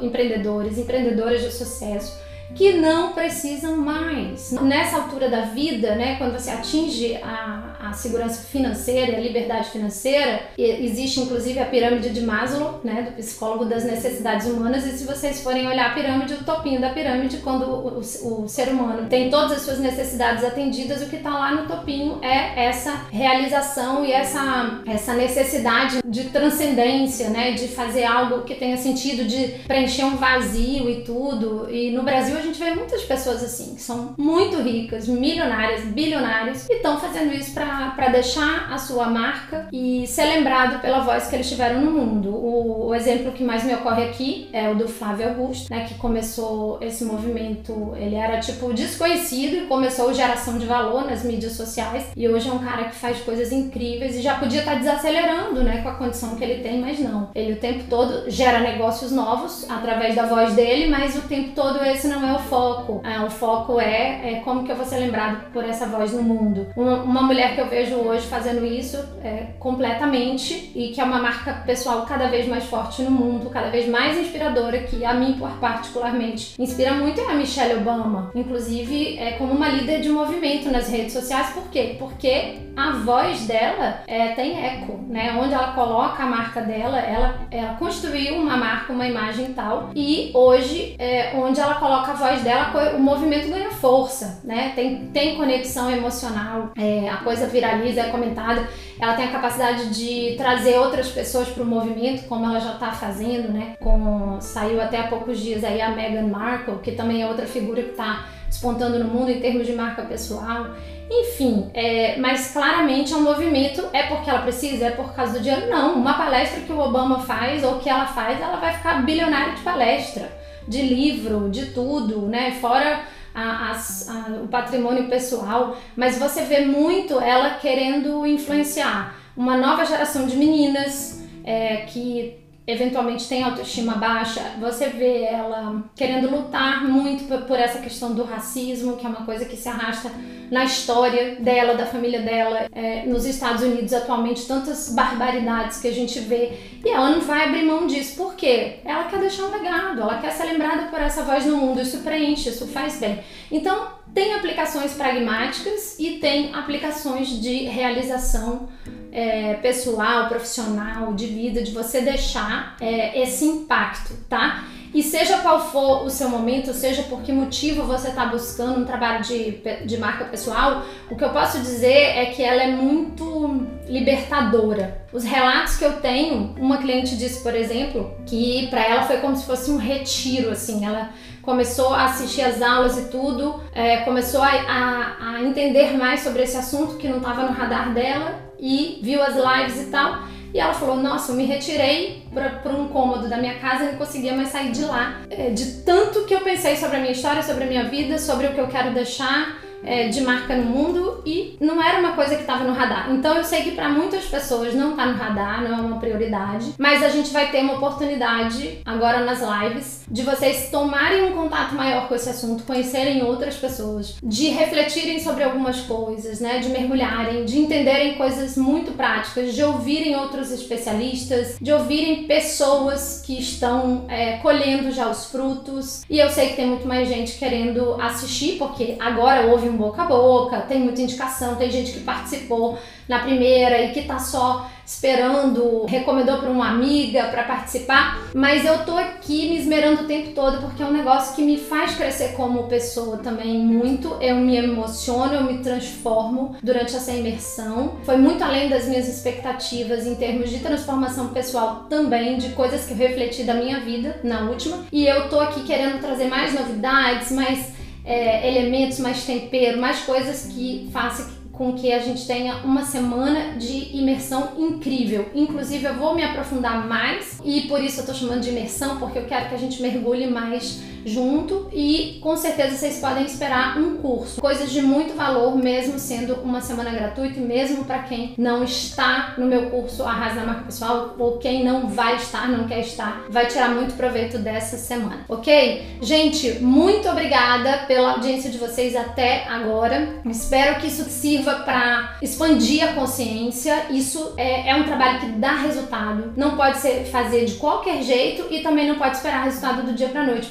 empreendedores, 0.02 0.80
empreendedoras 0.80 1.42
de 1.42 1.52
sucesso? 1.52 2.31
Que 2.56 2.74
não 2.74 3.14
precisam 3.14 3.78
mais. 3.78 4.52
Nessa 4.52 4.98
altura 4.98 5.30
da 5.30 5.42
vida, 5.42 5.96
né, 5.96 6.16
quando 6.18 6.34
você 6.34 6.50
atinge 6.50 7.16
a, 7.18 7.78
a 7.80 7.94
segurança 7.94 8.44
financeira, 8.44 9.18
a 9.18 9.20
liberdade 9.20 9.70
financeira, 9.70 10.42
existe 10.58 11.20
inclusive 11.20 11.60
a 11.60 11.66
pirâmide 11.66 12.10
de 12.10 12.22
Maslow, 12.22 12.82
né, 12.84 13.04
do 13.04 13.12
psicólogo 13.16 13.66
das 13.66 13.84
necessidades 13.84 14.48
humanas, 14.48 14.86
e 14.86 14.98
se 14.98 15.06
vocês 15.06 15.42
forem 15.42 15.68
olhar 15.68 15.92
a 15.92 15.94
pirâmide, 15.94 16.34
o 16.34 16.44
topinho 16.44 16.80
da 16.80 16.90
pirâmide, 16.90 17.38
quando 17.38 17.64
o, 17.64 18.00
o, 18.00 18.44
o 18.44 18.48
ser 18.48 18.70
humano 18.70 19.08
tem 19.08 19.30
todas 19.30 19.54
as 19.54 19.62
suas 19.62 19.80
necessidades 19.80 20.44
atendidas, 20.44 21.02
o 21.02 21.10
que 21.10 21.18
está 21.18 21.32
lá 21.32 21.54
no 21.54 21.68
topinho 21.68 22.20
é 22.22 22.66
essa 22.66 23.08
realização 23.12 24.06
e 24.06 24.12
essa, 24.12 24.82
essa 24.86 25.14
necessidade 25.14 26.02
de 26.06 26.26
transcendência, 26.26 27.30
né, 27.30 27.52
de 27.52 27.68
fazer 27.68 28.04
algo 28.04 28.42
que 28.44 28.56
tenha 28.56 28.78
sentido, 28.78 29.26
de 29.26 29.48
preencher 29.68 30.04
um 30.04 30.18
vazio 30.18 30.90
e 30.90 31.02
tudo. 31.04 31.68
E 31.70 31.92
no 31.92 32.04
Brasil 32.04 32.41
a 32.42 32.46
gente 32.46 32.60
vê 32.60 32.72
muitas 32.72 33.04
pessoas 33.04 33.44
assim, 33.44 33.76
que 33.76 33.82
são 33.82 34.16
muito 34.18 34.58
ricas, 34.62 35.08
milionárias, 35.08 35.86
bilionárias, 35.86 36.68
e 36.70 36.74
estão 36.74 37.00
fazendo 37.00 37.34
isso 37.34 37.54
para 37.54 38.10
deixar 38.10 38.72
a 38.72 38.78
sua 38.78 39.06
marca 39.08 39.68
e 39.72 40.06
ser 40.08 40.26
lembrado 40.26 40.82
pela 40.82 41.00
voz 41.00 41.28
que 41.28 41.36
eles 41.36 41.48
tiveram 41.48 41.82
no 41.82 41.92
mundo. 41.92 42.30
O, 42.30 42.88
o, 42.88 42.96
exemplo 42.96 43.32
que 43.32 43.44
mais 43.44 43.64
me 43.64 43.74
ocorre 43.74 44.04
aqui 44.04 44.50
é 44.52 44.70
o 44.70 44.76
do 44.76 44.88
Flávio 44.88 45.30
Augusto, 45.30 45.72
né, 45.72 45.86
que 45.88 45.96
começou 45.96 46.80
esse 46.82 47.06
movimento, 47.06 47.94
ele 47.96 48.16
era 48.16 48.40
tipo 48.40 48.74
desconhecido 48.74 49.58
e 49.58 49.68
começou 49.68 50.14
geração 50.14 50.58
de 50.58 50.66
valor 50.66 51.06
nas 51.06 51.24
mídias 51.24 51.54
sociais, 51.54 52.06
e 52.16 52.28
hoje 52.28 52.50
é 52.50 52.52
um 52.52 52.60
cara 52.60 52.86
que 52.86 52.96
faz 52.96 53.20
coisas 53.20 53.52
incríveis 53.52 54.16
e 54.16 54.22
já 54.22 54.36
podia 54.36 54.60
estar 54.60 54.74
tá 54.74 54.80
desacelerando, 54.80 55.64
né, 55.64 55.82
com 55.82 55.90
a 55.90 55.96
condição 55.96 56.36
que 56.36 56.44
ele 56.44 56.64
tem, 56.64 56.82
mas 56.82 57.00
não. 57.00 57.30
Ele 57.36 57.54
o 57.54 57.58
tempo 57.58 57.84
todo 57.90 58.30
gera 58.30 58.60
negócios 58.60 59.12
novos 59.12 59.70
através 59.70 60.16
da 60.16 60.26
voz 60.26 60.54
dele, 60.54 60.88
mas 60.90 61.16
o 61.16 61.22
tempo 61.22 61.52
todo 61.54 61.84
esse 61.84 62.08
não 62.08 62.28
é 62.28 62.31
é 62.32 62.36
o 62.36 62.40
foco. 62.40 63.02
Ah, 63.04 63.26
o 63.26 63.30
foco 63.30 63.80
é, 63.80 64.34
é, 64.34 64.42
como 64.44 64.64
que 64.64 64.72
eu 64.72 64.76
vou 64.76 64.86
ser 64.86 64.98
lembrado 64.98 65.52
por 65.52 65.64
essa 65.64 65.86
voz 65.86 66.14
no 66.14 66.24
mundo. 66.24 66.68
Uma, 66.76 67.04
uma 67.04 67.22
mulher 67.22 67.56
que 67.56 67.62
eu 67.62 67.68
vejo 67.68 67.96
hoje 67.96 68.28
fazendo 68.28 68.66
isso 68.66 68.98
é, 69.24 69.48
completamente 69.60 70.72
e 70.76 70.90
que 70.90 71.02
é 71.02 71.04
uma 71.04 71.20
marca 71.20 71.54
pessoal 71.66 72.06
cada 72.06 72.28
vez 72.28 72.48
mais 72.48 72.66
forte 72.66 73.02
no 73.02 73.12
mundo, 73.12 73.50
cada 73.50 73.70
vez 73.70 73.88
mais 73.88 74.18
inspiradora, 74.18 74.80
que 74.80 75.04
a 75.06 75.14
mim 75.14 75.40
particularmente 75.60 76.62
inspira 76.62 76.94
muito 76.94 77.20
é 77.22 77.32
a 77.32 77.34
Michelle 77.34 77.80
Obama. 77.80 78.32
Inclusive, 78.34 79.18
é 79.18 79.32
como 79.34 79.54
uma 79.54 79.70
líder 79.70 80.02
de 80.02 80.10
movimento 80.10 80.70
nas 80.72 80.90
redes 80.90 81.14
sociais. 81.14 81.50
Por 81.52 81.70
quê? 81.70 81.96
Porque 82.00 82.58
a 82.76 82.92
voz 82.92 83.46
dela 83.46 84.02
é, 84.08 84.30
tem 84.30 84.64
eco, 84.64 85.00
né? 85.08 85.38
Onde 85.40 85.54
ela 85.54 85.74
coloca 85.74 86.24
a 86.24 86.26
marca 86.26 86.62
dela, 86.62 87.00
ela, 87.00 87.36
ela 87.52 87.74
construiu 87.76 88.36
uma 88.36 88.58
marca, 88.58 88.94
uma 88.94 89.08
imagem 89.08 89.54
tal, 89.54 89.90
e 89.96 90.32
hoje, 90.34 90.96
é, 90.98 91.34
onde 91.36 91.60
ela 91.60 91.76
coloca 91.76 92.11
a 92.12 92.14
voz 92.14 92.42
dela, 92.44 92.96
o 92.96 93.00
movimento 93.00 93.50
ganha 93.50 93.72
força, 93.72 94.42
né? 94.44 94.74
Tem, 94.76 95.08
tem 95.08 95.38
conexão 95.38 95.90
emocional, 95.90 96.72
é, 96.78 97.10
a 97.10 97.18
coisa 97.18 97.48
viraliza, 97.48 98.02
é 98.02 98.10
comentada, 98.10 98.68
ela 99.00 99.14
tem 99.14 99.26
a 99.26 99.32
capacidade 99.32 99.90
de 99.90 100.36
trazer 100.38 100.78
outras 100.78 101.10
pessoas 101.10 101.48
para 101.48 101.64
o 101.64 101.66
movimento, 101.66 102.28
como 102.28 102.46
ela 102.46 102.60
já 102.60 102.74
está 102.74 102.92
fazendo, 102.92 103.52
né? 103.52 103.76
Com, 103.80 104.40
saiu 104.42 104.82
até 104.82 105.00
há 105.00 105.08
poucos 105.08 105.40
dias 105.40 105.64
aí 105.64 105.82
a 105.82 105.90
Meghan 105.92 106.28
Markle, 106.28 106.80
que 106.84 106.92
também 106.92 107.22
é 107.22 107.28
outra 107.28 107.46
figura 107.46 107.82
que 107.82 107.92
está 107.92 108.26
despontando 108.48 109.00
no 109.00 109.06
mundo 109.06 109.32
em 109.32 109.40
termos 109.40 109.66
de 109.66 109.74
marca 109.74 110.02
pessoal. 110.02 110.68
Enfim, 111.10 111.70
é, 111.74 112.18
mas 112.18 112.52
claramente 112.52 113.14
é 113.14 113.16
um 113.16 113.24
movimento, 113.24 113.84
é 113.94 114.04
porque 114.04 114.30
ela 114.30 114.42
precisa, 114.42 114.88
é 114.88 114.92
por 114.92 115.14
causa 115.14 115.34
do 115.34 115.40
dinheiro? 115.40 115.70
Não, 115.70 115.96
uma 115.96 116.14
palestra 116.14 116.62
que 116.62 116.72
o 116.72 116.80
Obama 116.80 117.20
faz 117.20 117.64
ou 117.64 117.80
que 117.80 117.90
ela 117.90 118.06
faz, 118.06 118.40
ela 118.42 118.58
vai 118.58 118.74
ficar 118.74 119.02
bilionária 119.06 119.54
de 119.54 119.62
palestra 119.62 120.41
de 120.68 120.82
livro, 120.82 121.50
de 121.50 121.68
tudo, 121.68 122.22
né? 122.28 122.52
Fora 122.60 123.04
a, 123.34 123.42
a, 123.42 123.72
a, 123.72 124.44
o 124.44 124.48
patrimônio 124.48 125.08
pessoal, 125.08 125.78
mas 125.96 126.18
você 126.18 126.44
vê 126.44 126.66
muito 126.66 127.20
ela 127.20 127.52
querendo 127.52 128.26
influenciar 128.26 129.16
uma 129.36 129.58
nova 129.58 129.86
geração 129.86 130.28
de 130.28 130.36
meninas 130.36 131.24
é, 131.44 131.78
que 131.88 132.41
eventualmente 132.66 133.28
tem 133.28 133.44
autoestima 133.44 133.96
baixa, 133.96 134.42
você 134.60 134.88
vê 134.88 135.24
ela 135.24 135.84
querendo 135.96 136.30
lutar 136.30 136.84
muito 136.88 137.24
por 137.46 137.60
essa 137.60 137.80
questão 137.80 138.14
do 138.14 138.24
racismo, 138.24 138.98
que 138.98 139.06
é 139.06 139.10
uma 139.10 139.26
coisa 139.26 139.46
que 139.46 139.58
se 139.58 139.68
arrasta 139.68 140.12
na 140.52 140.66
história 140.66 141.38
dela, 141.40 141.76
da 141.76 141.86
família 141.86 142.22
dela. 142.22 142.68
É, 142.74 143.06
nos 143.06 143.26
Estados 143.26 143.64
Unidos, 143.64 143.94
atualmente, 143.94 144.46
tantas 144.46 144.94
barbaridades 144.94 145.80
que 145.80 145.88
a 145.88 145.94
gente 145.94 146.20
vê. 146.20 146.52
E 146.84 146.90
ela 146.90 147.10
não 147.10 147.22
vai 147.22 147.46
abrir 147.46 147.64
mão 147.64 147.88
disso. 147.88 148.16
Por 148.18 148.36
quê? 148.36 148.80
Ela 148.84 149.06
quer 149.06 149.20
deixar 149.20 149.44
um 149.44 149.52
legado, 149.52 150.02
ela 150.02 150.20
quer 150.20 150.32
ser 150.32 150.44
lembrada 150.44 150.90
por 150.90 151.00
essa 151.00 151.24
voz 151.24 151.46
no 151.46 151.58
mundo. 151.58 151.82
Isso 151.82 152.00
preenche, 152.00 152.50
isso 152.50 152.68
faz 152.68 153.00
bem. 153.00 153.20
Então, 153.50 153.88
tem 154.14 154.34
aplicações 154.34 154.94
pragmáticas 154.94 155.98
e 155.98 156.18
tem 156.18 156.54
aplicações 156.54 157.30
de 157.30 157.64
realização 157.66 158.68
é, 159.12 159.56
pessoal, 159.56 160.28
profissional, 160.28 161.14
de 161.14 161.28
vida, 161.28 161.62
de 161.62 161.72
você 161.72 162.02
deixar 162.02 162.76
é, 162.80 163.22
esse 163.22 163.46
impacto, 163.46 164.14
tá? 164.30 164.64
E 164.94 165.02
seja 165.02 165.38
qual 165.38 165.72
for 165.72 166.04
o 166.04 166.10
seu 166.10 166.28
momento, 166.28 166.74
seja 166.74 167.04
por 167.04 167.22
que 167.22 167.32
motivo 167.32 167.84
você 167.84 168.10
está 168.10 168.26
buscando 168.26 168.82
um 168.82 168.86
trabalho 168.86 169.24
de, 169.24 169.62
de 169.86 169.98
marca 169.98 170.26
pessoal, 170.26 170.84
o 171.10 171.16
que 171.16 171.24
eu 171.24 171.30
posso 171.30 171.60
dizer 171.60 172.18
é 172.18 172.26
que 172.26 172.44
ela 172.44 172.62
é 172.62 172.68
muito 172.68 173.66
libertadora. 173.88 175.06
Os 175.14 175.24
relatos 175.24 175.78
que 175.78 175.86
eu 175.86 176.02
tenho, 176.02 176.56
uma 176.58 176.78
cliente 176.78 177.16
disse, 177.16 177.42
por 177.42 177.56
exemplo, 177.56 178.14
que 178.26 178.68
para 178.68 178.86
ela 178.86 179.04
foi 179.04 179.18
como 179.18 179.36
se 179.36 179.46
fosse 179.46 179.72
um 179.72 179.78
retiro, 179.78 180.52
assim, 180.52 180.86
ela 180.86 181.12
começou 181.42 181.94
a 181.94 182.06
assistir 182.06 182.42
as 182.42 182.62
aulas 182.62 182.98
e 182.98 183.10
tudo, 183.10 183.62
é, 183.74 183.98
começou 183.98 184.42
a, 184.42 184.50
a, 184.50 185.34
a 185.36 185.42
entender 185.42 185.98
mais 185.98 186.22
sobre 186.22 186.44
esse 186.44 186.58
assunto 186.58 186.98
que 186.98 187.08
não 187.08 187.18
estava 187.18 187.44
no 187.44 187.54
radar 187.54 187.94
dela 187.94 188.40
e 188.60 189.00
viu 189.02 189.22
as 189.22 189.36
lives 189.36 189.88
e 189.88 189.92
tal. 189.92 190.24
E 190.54 190.60
ela 190.60 190.74
falou: 190.74 190.98
Nossa, 190.98 191.32
eu 191.32 191.36
me 191.36 191.46
retirei 191.46 192.24
para 192.34 192.74
um 192.74 192.90
cômodo 192.90 193.30
da 193.30 193.38
minha 193.38 193.56
casa 193.60 193.86
e 193.86 193.92
não 193.92 193.98
conseguia 193.98 194.36
mais 194.36 194.50
sair 194.50 194.72
de 194.72 194.84
lá. 194.84 195.22
É, 195.30 195.50
de 195.50 195.84
tanto 195.84 196.26
que 196.26 196.34
eu 196.34 196.42
pensei 196.42 196.76
sobre 196.76 196.98
a 196.98 197.00
minha 197.00 197.14
história, 197.14 197.42
sobre 197.42 197.64
a 197.64 197.68
minha 197.68 197.86
vida, 197.86 198.20
sobre 198.20 198.48
o 198.48 198.54
que 198.54 198.60
eu 198.60 198.68
quero 198.68 198.94
deixar 198.94 199.58
é, 199.84 200.08
de 200.08 200.22
marca 200.22 200.56
no 200.56 200.64
mundo 200.64 201.22
e 201.26 201.58
não 201.60 201.82
era 201.82 202.00
uma 202.00 202.14
coisa 202.14 202.36
que 202.36 202.42
estava 202.42 202.64
no 202.64 202.74
radar. 202.74 203.12
Então 203.12 203.36
eu 203.36 203.44
sei 203.44 203.64
que 203.64 203.72
para 203.72 203.90
muitas 203.90 204.26
pessoas 204.26 204.74
não 204.74 204.92
está 204.92 205.06
no 205.06 205.18
radar, 205.18 205.64
não 205.64 205.78
é 205.78 205.82
uma 205.82 206.00
prioridade, 206.00 206.74
mas 206.78 207.04
a 207.04 207.10
gente 207.10 207.32
vai 207.32 207.52
ter 207.52 207.62
uma 207.62 207.74
oportunidade 207.74 208.80
agora 208.86 209.24
nas 209.24 209.42
lives 209.42 210.02
de 210.10 210.24
vocês 210.24 210.70
tomarem 210.70 211.24
um 211.24 211.32
contato 211.32 211.74
maior 211.74 212.08
com 212.08 212.16
esse 212.16 212.30
assunto, 212.30 212.64
conhecerem 212.64 213.24
outras 213.24 213.56
pessoas, 213.56 214.16
de 214.22 214.50
refletirem 214.50 215.20
sobre 215.20 215.44
algumas 215.44 215.82
coisas, 215.82 216.40
né, 216.40 216.60
de 216.60 216.70
mergulharem, 216.70 217.46
de 217.46 217.60
entenderem 217.60 218.16
coisas 218.16 218.58
muito 218.58 218.92
práticas, 218.92 219.54
de 219.54 219.64
ouvirem 219.64 220.16
outros 220.16 220.52
especialistas, 220.52 221.58
de 221.62 221.72
ouvirem 221.72 222.24
pessoas 222.24 223.24
que 223.26 223.40
estão 223.40 224.06
é, 224.10 224.38
colhendo 224.38 224.92
já 224.92 225.10
os 225.10 225.26
frutos. 225.26 226.04
E 226.10 226.20
eu 226.20 226.30
sei 226.30 226.50
que 226.50 226.56
tem 226.56 226.68
muito 226.68 226.88
mais 226.88 227.08
gente 227.08 227.38
querendo 227.38 227.96
assistir, 228.02 228.58
porque 228.58 228.98
agora 229.00 229.48
houve 229.48 229.71
um 229.72 229.78
boca 229.78 230.04
a 230.04 230.06
boca, 230.06 230.62
tem 230.62 230.80
muita 230.80 231.02
indicação, 231.02 231.56
tem 231.56 231.72
gente 231.72 231.94
que 231.94 232.02
participou 232.02 232.78
na 233.08 233.20
primeira 233.20 233.82
e 233.82 233.92
que 233.92 234.04
tá 234.04 234.20
só 234.20 234.70
esperando, 234.86 235.86
recomendou 235.86 236.38
para 236.40 236.50
uma 236.50 236.70
amiga 236.70 237.26
para 237.26 237.44
participar, 237.44 238.28
mas 238.34 238.66
eu 238.66 238.86
tô 238.86 238.98
aqui 238.98 239.50
me 239.50 239.58
esmerando 239.58 240.04
o 240.04 240.06
tempo 240.06 240.32
todo 240.32 240.62
porque 240.62 240.84
é 240.84 240.86
um 240.86 240.92
negócio 240.92 241.36
que 241.36 241.42
me 241.42 241.58
faz 241.58 241.96
crescer 241.96 242.34
como 242.34 242.64
pessoa 242.64 243.18
também 243.18 243.58
muito. 243.58 244.18
Eu 244.20 244.36
me 244.36 244.56
emociono, 244.56 245.34
eu 245.34 245.44
me 245.44 245.60
transformo 245.60 246.56
durante 246.62 246.96
essa 246.96 247.12
imersão. 247.12 247.98
Foi 248.04 248.18
muito 248.18 248.44
além 248.44 248.70
das 248.70 248.86
minhas 248.86 249.08
expectativas 249.08 250.06
em 250.06 250.16
termos 250.16 250.50
de 250.50 250.60
transformação 250.60 251.30
pessoal 251.30 251.86
também, 251.90 252.38
de 252.38 252.50
coisas 252.50 252.86
que 252.86 252.94
eu 252.94 252.98
refleti 252.98 253.44
da 253.44 253.54
minha 253.54 253.80
vida 253.80 254.20
na 254.24 254.42
última. 254.42 254.86
E 254.92 255.06
eu 255.06 255.30
tô 255.30 255.40
aqui 255.40 255.64
querendo 255.64 256.02
trazer 256.02 256.26
mais 256.26 256.54
novidades, 256.54 257.32
mais 257.32 257.81
é, 258.04 258.48
elementos, 258.48 259.00
mais 259.00 259.24
tempero, 259.24 259.80
mais 259.80 260.00
coisas 260.00 260.52
que 260.54 260.90
façam 260.92 261.42
com 261.52 261.74
que 261.74 261.92
a 261.92 262.00
gente 262.00 262.26
tenha 262.26 262.56
uma 262.64 262.84
semana 262.84 263.56
de 263.58 263.96
imersão 263.96 264.54
incrível. 264.58 265.30
Inclusive, 265.36 265.86
eu 265.86 265.94
vou 265.94 266.16
me 266.16 266.24
aprofundar 266.24 266.88
mais 266.88 267.40
e 267.46 267.62
por 267.62 267.84
isso 267.84 268.02
eu 268.02 268.06
tô 268.06 268.14
chamando 268.14 268.42
de 268.42 268.50
imersão, 268.50 268.98
porque 268.98 269.20
eu 269.20 269.26
quero 269.26 269.50
que 269.50 269.56
a 269.56 269.58
gente 269.58 269.82
mergulhe 269.82 270.28
mais 270.28 270.82
junto 271.06 271.70
e 271.72 272.20
com 272.22 272.36
certeza 272.36 272.76
vocês 272.78 273.00
podem 273.00 273.26
esperar 273.26 273.78
um 273.78 273.98
curso. 273.98 274.42
Coisas 274.42 274.72
de 274.72 274.82
muito 274.82 275.16
valor, 275.16 275.56
mesmo 275.56 276.00
sendo 276.00 276.36
uma 276.44 276.62
semana 276.62 276.92
gratuita 276.92 277.40
e 277.40 277.42
mesmo 277.42 277.86
para 277.86 278.00
quem 278.00 278.34
não 278.38 278.64
está 278.64 279.36
no 279.38 279.46
meu 279.46 279.70
curso 279.70 280.04
Arrasa 280.04 280.36
na 280.36 280.46
Marca 280.46 280.66
Pessoal 280.66 281.16
ou 281.18 281.38
quem 281.38 281.64
não 281.64 281.88
vai 281.88 282.16
estar, 282.16 282.48
não 282.48 282.68
quer 282.68 282.80
estar, 282.80 283.26
vai 283.30 283.48
tirar 283.48 283.70
muito 283.70 283.96
proveito 283.96 284.38
dessa 284.38 284.78
semana, 284.78 285.26
ok? 285.28 285.98
Gente, 286.02 286.60
muito 286.60 287.10
obrigada 287.10 287.86
pela 287.88 288.12
audiência 288.14 288.50
de 288.50 288.58
vocês 288.58 288.96
até 288.96 289.46
agora. 289.48 290.22
Espero 290.26 290.80
que 290.80 290.88
isso 290.88 291.04
sirva 291.06 291.56
para 291.56 292.18
expandir 292.22 292.84
a 292.84 292.94
consciência. 292.94 293.88
Isso 293.90 294.34
é, 294.38 294.70
é 294.70 294.76
um 294.76 294.84
trabalho 294.84 295.20
que 295.20 295.28
dá 295.28 295.56
resultado. 295.56 296.34
Não 296.36 296.56
pode 296.56 296.78
ser 296.78 297.06
fazer 297.06 297.46
de 297.46 297.56
qualquer 297.56 298.02
jeito 298.04 298.46
e 298.50 298.62
também 298.62 298.88
não 298.88 298.96
pode 298.96 299.18
esperar 299.18 299.44
resultado 299.44 299.84
do 299.84 299.94
dia 299.94 300.10
para 300.10 300.26
noite, 300.26 300.48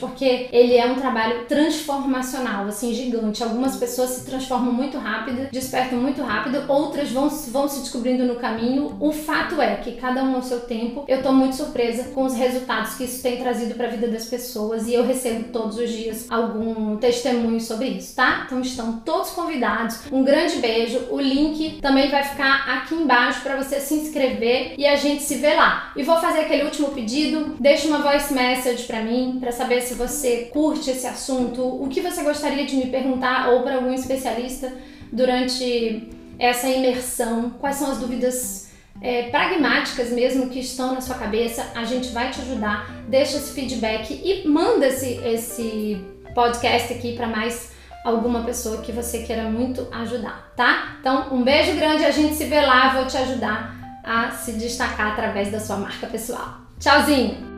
ele 0.53 0.77
é 0.77 0.87
um 0.87 0.97
trabalho 0.97 1.45
transformacional, 1.47 2.67
assim, 2.67 2.93
gigante. 2.93 3.43
Algumas 3.43 3.77
pessoas 3.77 4.11
se 4.11 4.27
transformam 4.27 4.73
muito 4.73 4.99
rápido, 4.99 5.49
despertam 5.51 5.99
muito 5.99 6.23
rápido, 6.23 6.65
outras 6.69 7.11
vão, 7.11 7.29
vão 7.29 7.69
se 7.69 7.81
descobrindo 7.81 8.25
no 8.25 8.37
caminho. 8.37 8.97
O 9.01 9.13
fato 9.13 9.61
é 9.61 9.77
que 9.77 9.93
cada 9.93 10.23
um 10.23 10.37
ao 10.37 10.43
seu 10.43 10.61
tempo, 10.61 11.05
eu 11.09 11.23
tô 11.23 11.33
muito 11.33 11.57
surpresa 11.57 12.05
com 12.15 12.25
os 12.25 12.35
resultados 12.35 12.95
que 12.95 13.05
isso 13.05 13.23
tem 13.23 13.39
trazido 13.39 13.75
para 13.75 13.87
a 13.87 13.91
vida 13.91 14.09
das 14.09 14.27
pessoas 14.27 14.87
e 14.87 14.95
eu 14.95 15.05
recebo 15.05 15.49
todos 15.53 15.77
os 15.77 15.91
dias 15.91 16.27
algum 16.29 16.97
testemunho 16.97 17.61
sobre 17.61 17.89
isso, 17.89 18.15
tá? 18.15 18.45
Então 18.47 18.61
estão 18.61 19.01
todos 19.01 19.31
convidados. 19.31 20.01
Um 20.13 20.25
grande 20.25 20.57
beijo. 20.57 21.01
O 21.11 21.21
link 21.21 21.81
também 21.81 22.09
vai 22.11 22.23
ficar 22.23 22.69
aqui 22.69 22.95
embaixo 22.95 23.41
para 23.43 23.57
você 23.57 23.81
se 23.81 23.95
inscrever 23.95 24.75
e 24.77 24.87
a 24.87 24.97
gente 24.97 25.23
se 25.23 25.37
vê 25.37 25.55
lá. 25.55 25.93
E 25.97 26.03
vou 26.03 26.19
fazer 26.19 26.41
aquele 26.41 26.65
último 26.65 26.89
pedido. 26.89 27.57
Deixa 27.59 27.89
uma 27.89 27.99
voice 27.99 28.33
message 28.33 28.85
para 28.85 29.03
mim 29.03 29.39
para 29.41 29.53
saber 29.53 29.81
se 29.81 29.95
você 29.95 30.30
você 30.31 30.51
curte 30.53 30.91
esse 30.91 31.07
assunto, 31.07 31.63
o 31.63 31.89
que 31.89 32.01
você 32.01 32.23
gostaria 32.23 32.65
de 32.65 32.77
me 32.77 32.87
perguntar 32.87 33.49
ou 33.51 33.63
para 33.63 33.77
algum 33.77 33.93
especialista 33.93 34.73
durante 35.11 36.09
essa 36.39 36.69
imersão, 36.69 37.51
quais 37.59 37.77
são 37.77 37.91
as 37.91 37.99
dúvidas 37.99 38.71
é, 39.03 39.25
pragmáticas 39.25 40.11
mesmo 40.11 40.49
que 40.49 40.61
estão 40.61 40.95
na 40.95 41.01
sua 41.01 41.17
cabeça, 41.17 41.73
a 41.75 41.85
gente 41.85 42.09
vai 42.11 42.31
te 42.31 42.41
ajudar. 42.41 42.91
Deixa 43.09 43.37
esse 43.37 43.53
feedback 43.53 44.13
e 44.13 44.47
manda 44.47 44.87
esse, 44.87 45.15
esse 45.25 46.05
podcast 46.35 46.93
aqui 46.93 47.17
para 47.17 47.27
mais 47.27 47.73
alguma 48.05 48.45
pessoa 48.45 48.81
que 48.83 48.93
você 48.93 49.25
queira 49.25 49.45
muito 49.45 49.87
ajudar, 49.93 50.53
tá? 50.57 50.97
Então, 51.01 51.35
um 51.35 51.43
beijo 51.43 51.75
grande, 51.75 52.05
a 52.05 52.11
gente 52.11 52.35
se 52.35 52.45
vê 52.45 52.61
lá, 52.61 52.95
vou 52.95 53.07
te 53.07 53.17
ajudar 53.17 54.01
a 54.05 54.31
se 54.31 54.53
destacar 54.53 55.13
através 55.13 55.51
da 55.51 55.61
sua 55.61 55.77
marca 55.77 56.07
pessoal. 56.07 56.61
Tchauzinho! 56.79 57.50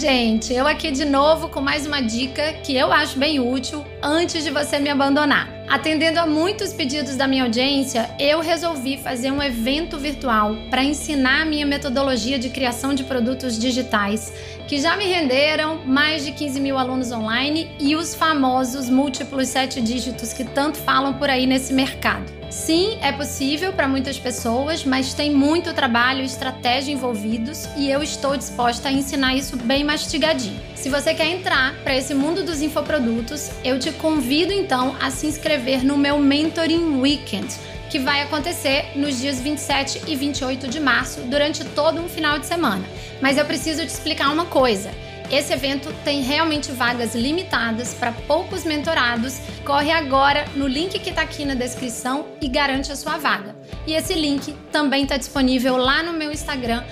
Gente! 0.00 0.54
Eu 0.54 0.66
aqui 0.66 0.90
de 0.90 1.04
novo 1.04 1.50
com 1.50 1.60
mais 1.60 1.86
uma 1.86 2.00
dica 2.00 2.54
que 2.64 2.74
eu 2.74 2.90
acho 2.90 3.18
bem 3.18 3.38
útil 3.38 3.84
antes 4.02 4.42
de 4.42 4.50
você 4.50 4.78
me 4.78 4.88
abandonar. 4.88 5.46
Atendendo 5.68 6.18
a 6.18 6.26
muitos 6.26 6.72
pedidos 6.72 7.16
da 7.16 7.28
minha 7.28 7.44
audiência, 7.44 8.08
eu 8.18 8.40
resolvi 8.40 8.96
fazer 8.96 9.30
um 9.30 9.42
evento 9.42 9.98
virtual 9.98 10.56
para 10.70 10.82
ensinar 10.82 11.42
a 11.42 11.44
minha 11.44 11.66
metodologia 11.66 12.38
de 12.38 12.48
criação 12.48 12.94
de 12.94 13.04
produtos 13.04 13.58
digitais, 13.58 14.32
que 14.66 14.80
já 14.80 14.96
me 14.96 15.04
renderam 15.04 15.84
mais 15.84 16.24
de 16.24 16.32
15 16.32 16.58
mil 16.60 16.78
alunos 16.78 17.12
online 17.12 17.70
e 17.78 17.94
os 17.94 18.14
famosos 18.14 18.88
múltiplos 18.88 19.48
sete 19.48 19.82
dígitos 19.82 20.32
que 20.32 20.44
tanto 20.44 20.78
falam 20.78 21.12
por 21.12 21.28
aí 21.28 21.46
nesse 21.46 21.74
mercado. 21.74 22.39
Sim, 22.50 22.98
é 23.00 23.12
possível 23.12 23.72
para 23.72 23.86
muitas 23.86 24.18
pessoas, 24.18 24.84
mas 24.84 25.14
tem 25.14 25.32
muito 25.32 25.72
trabalho 25.72 26.22
e 26.22 26.24
estratégia 26.24 26.92
envolvidos 26.92 27.68
e 27.76 27.88
eu 27.88 28.02
estou 28.02 28.36
disposta 28.36 28.88
a 28.88 28.92
ensinar 28.92 29.36
isso 29.36 29.56
bem 29.56 29.84
mastigadinho. 29.84 30.60
Se 30.74 30.88
você 30.88 31.14
quer 31.14 31.28
entrar 31.28 31.76
para 31.84 31.96
esse 31.96 32.12
mundo 32.12 32.42
dos 32.42 32.60
infoprodutos, 32.60 33.50
eu 33.62 33.78
te 33.78 33.92
convido 33.92 34.52
então 34.52 34.96
a 35.00 35.12
se 35.12 35.28
inscrever 35.28 35.84
no 35.84 35.96
meu 35.96 36.18
Mentoring 36.18 37.00
Weekend, 37.00 37.54
que 37.88 38.00
vai 38.00 38.22
acontecer 38.22 38.92
nos 38.96 39.20
dias 39.20 39.40
27 39.40 40.02
e 40.08 40.16
28 40.16 40.66
de 40.66 40.80
março, 40.80 41.20
durante 41.22 41.64
todo 41.64 42.00
um 42.00 42.08
final 42.08 42.36
de 42.40 42.46
semana. 42.46 42.84
Mas 43.22 43.38
eu 43.38 43.44
preciso 43.44 43.82
te 43.82 43.90
explicar 43.90 44.28
uma 44.32 44.46
coisa. 44.46 44.90
Esse 45.30 45.52
evento 45.52 45.94
tem 46.04 46.22
realmente 46.22 46.72
vagas 46.72 47.14
limitadas 47.14 47.94
para 47.94 48.10
poucos 48.10 48.64
mentorados. 48.64 49.38
Corre 49.64 49.92
agora 49.92 50.44
no 50.56 50.66
link 50.66 50.98
que 50.98 51.10
está 51.10 51.22
aqui 51.22 51.44
na 51.44 51.54
descrição 51.54 52.26
e 52.40 52.48
garante 52.48 52.90
a 52.90 52.96
sua 52.96 53.16
vaga. 53.16 53.54
E 53.86 53.94
esse 53.94 54.14
link 54.14 54.52
também 54.72 55.04
está 55.04 55.16
disponível 55.16 55.76
lá 55.76 56.02
no 56.02 56.12
meu 56.12 56.32
Instagram, 56.32 56.82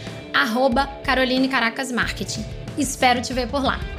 Caroline 1.03 1.49
Caracas 1.49 1.91
Marketing. 1.91 2.45
Espero 2.79 3.21
te 3.21 3.35
ver 3.35 3.49
por 3.49 3.65
lá. 3.65 3.98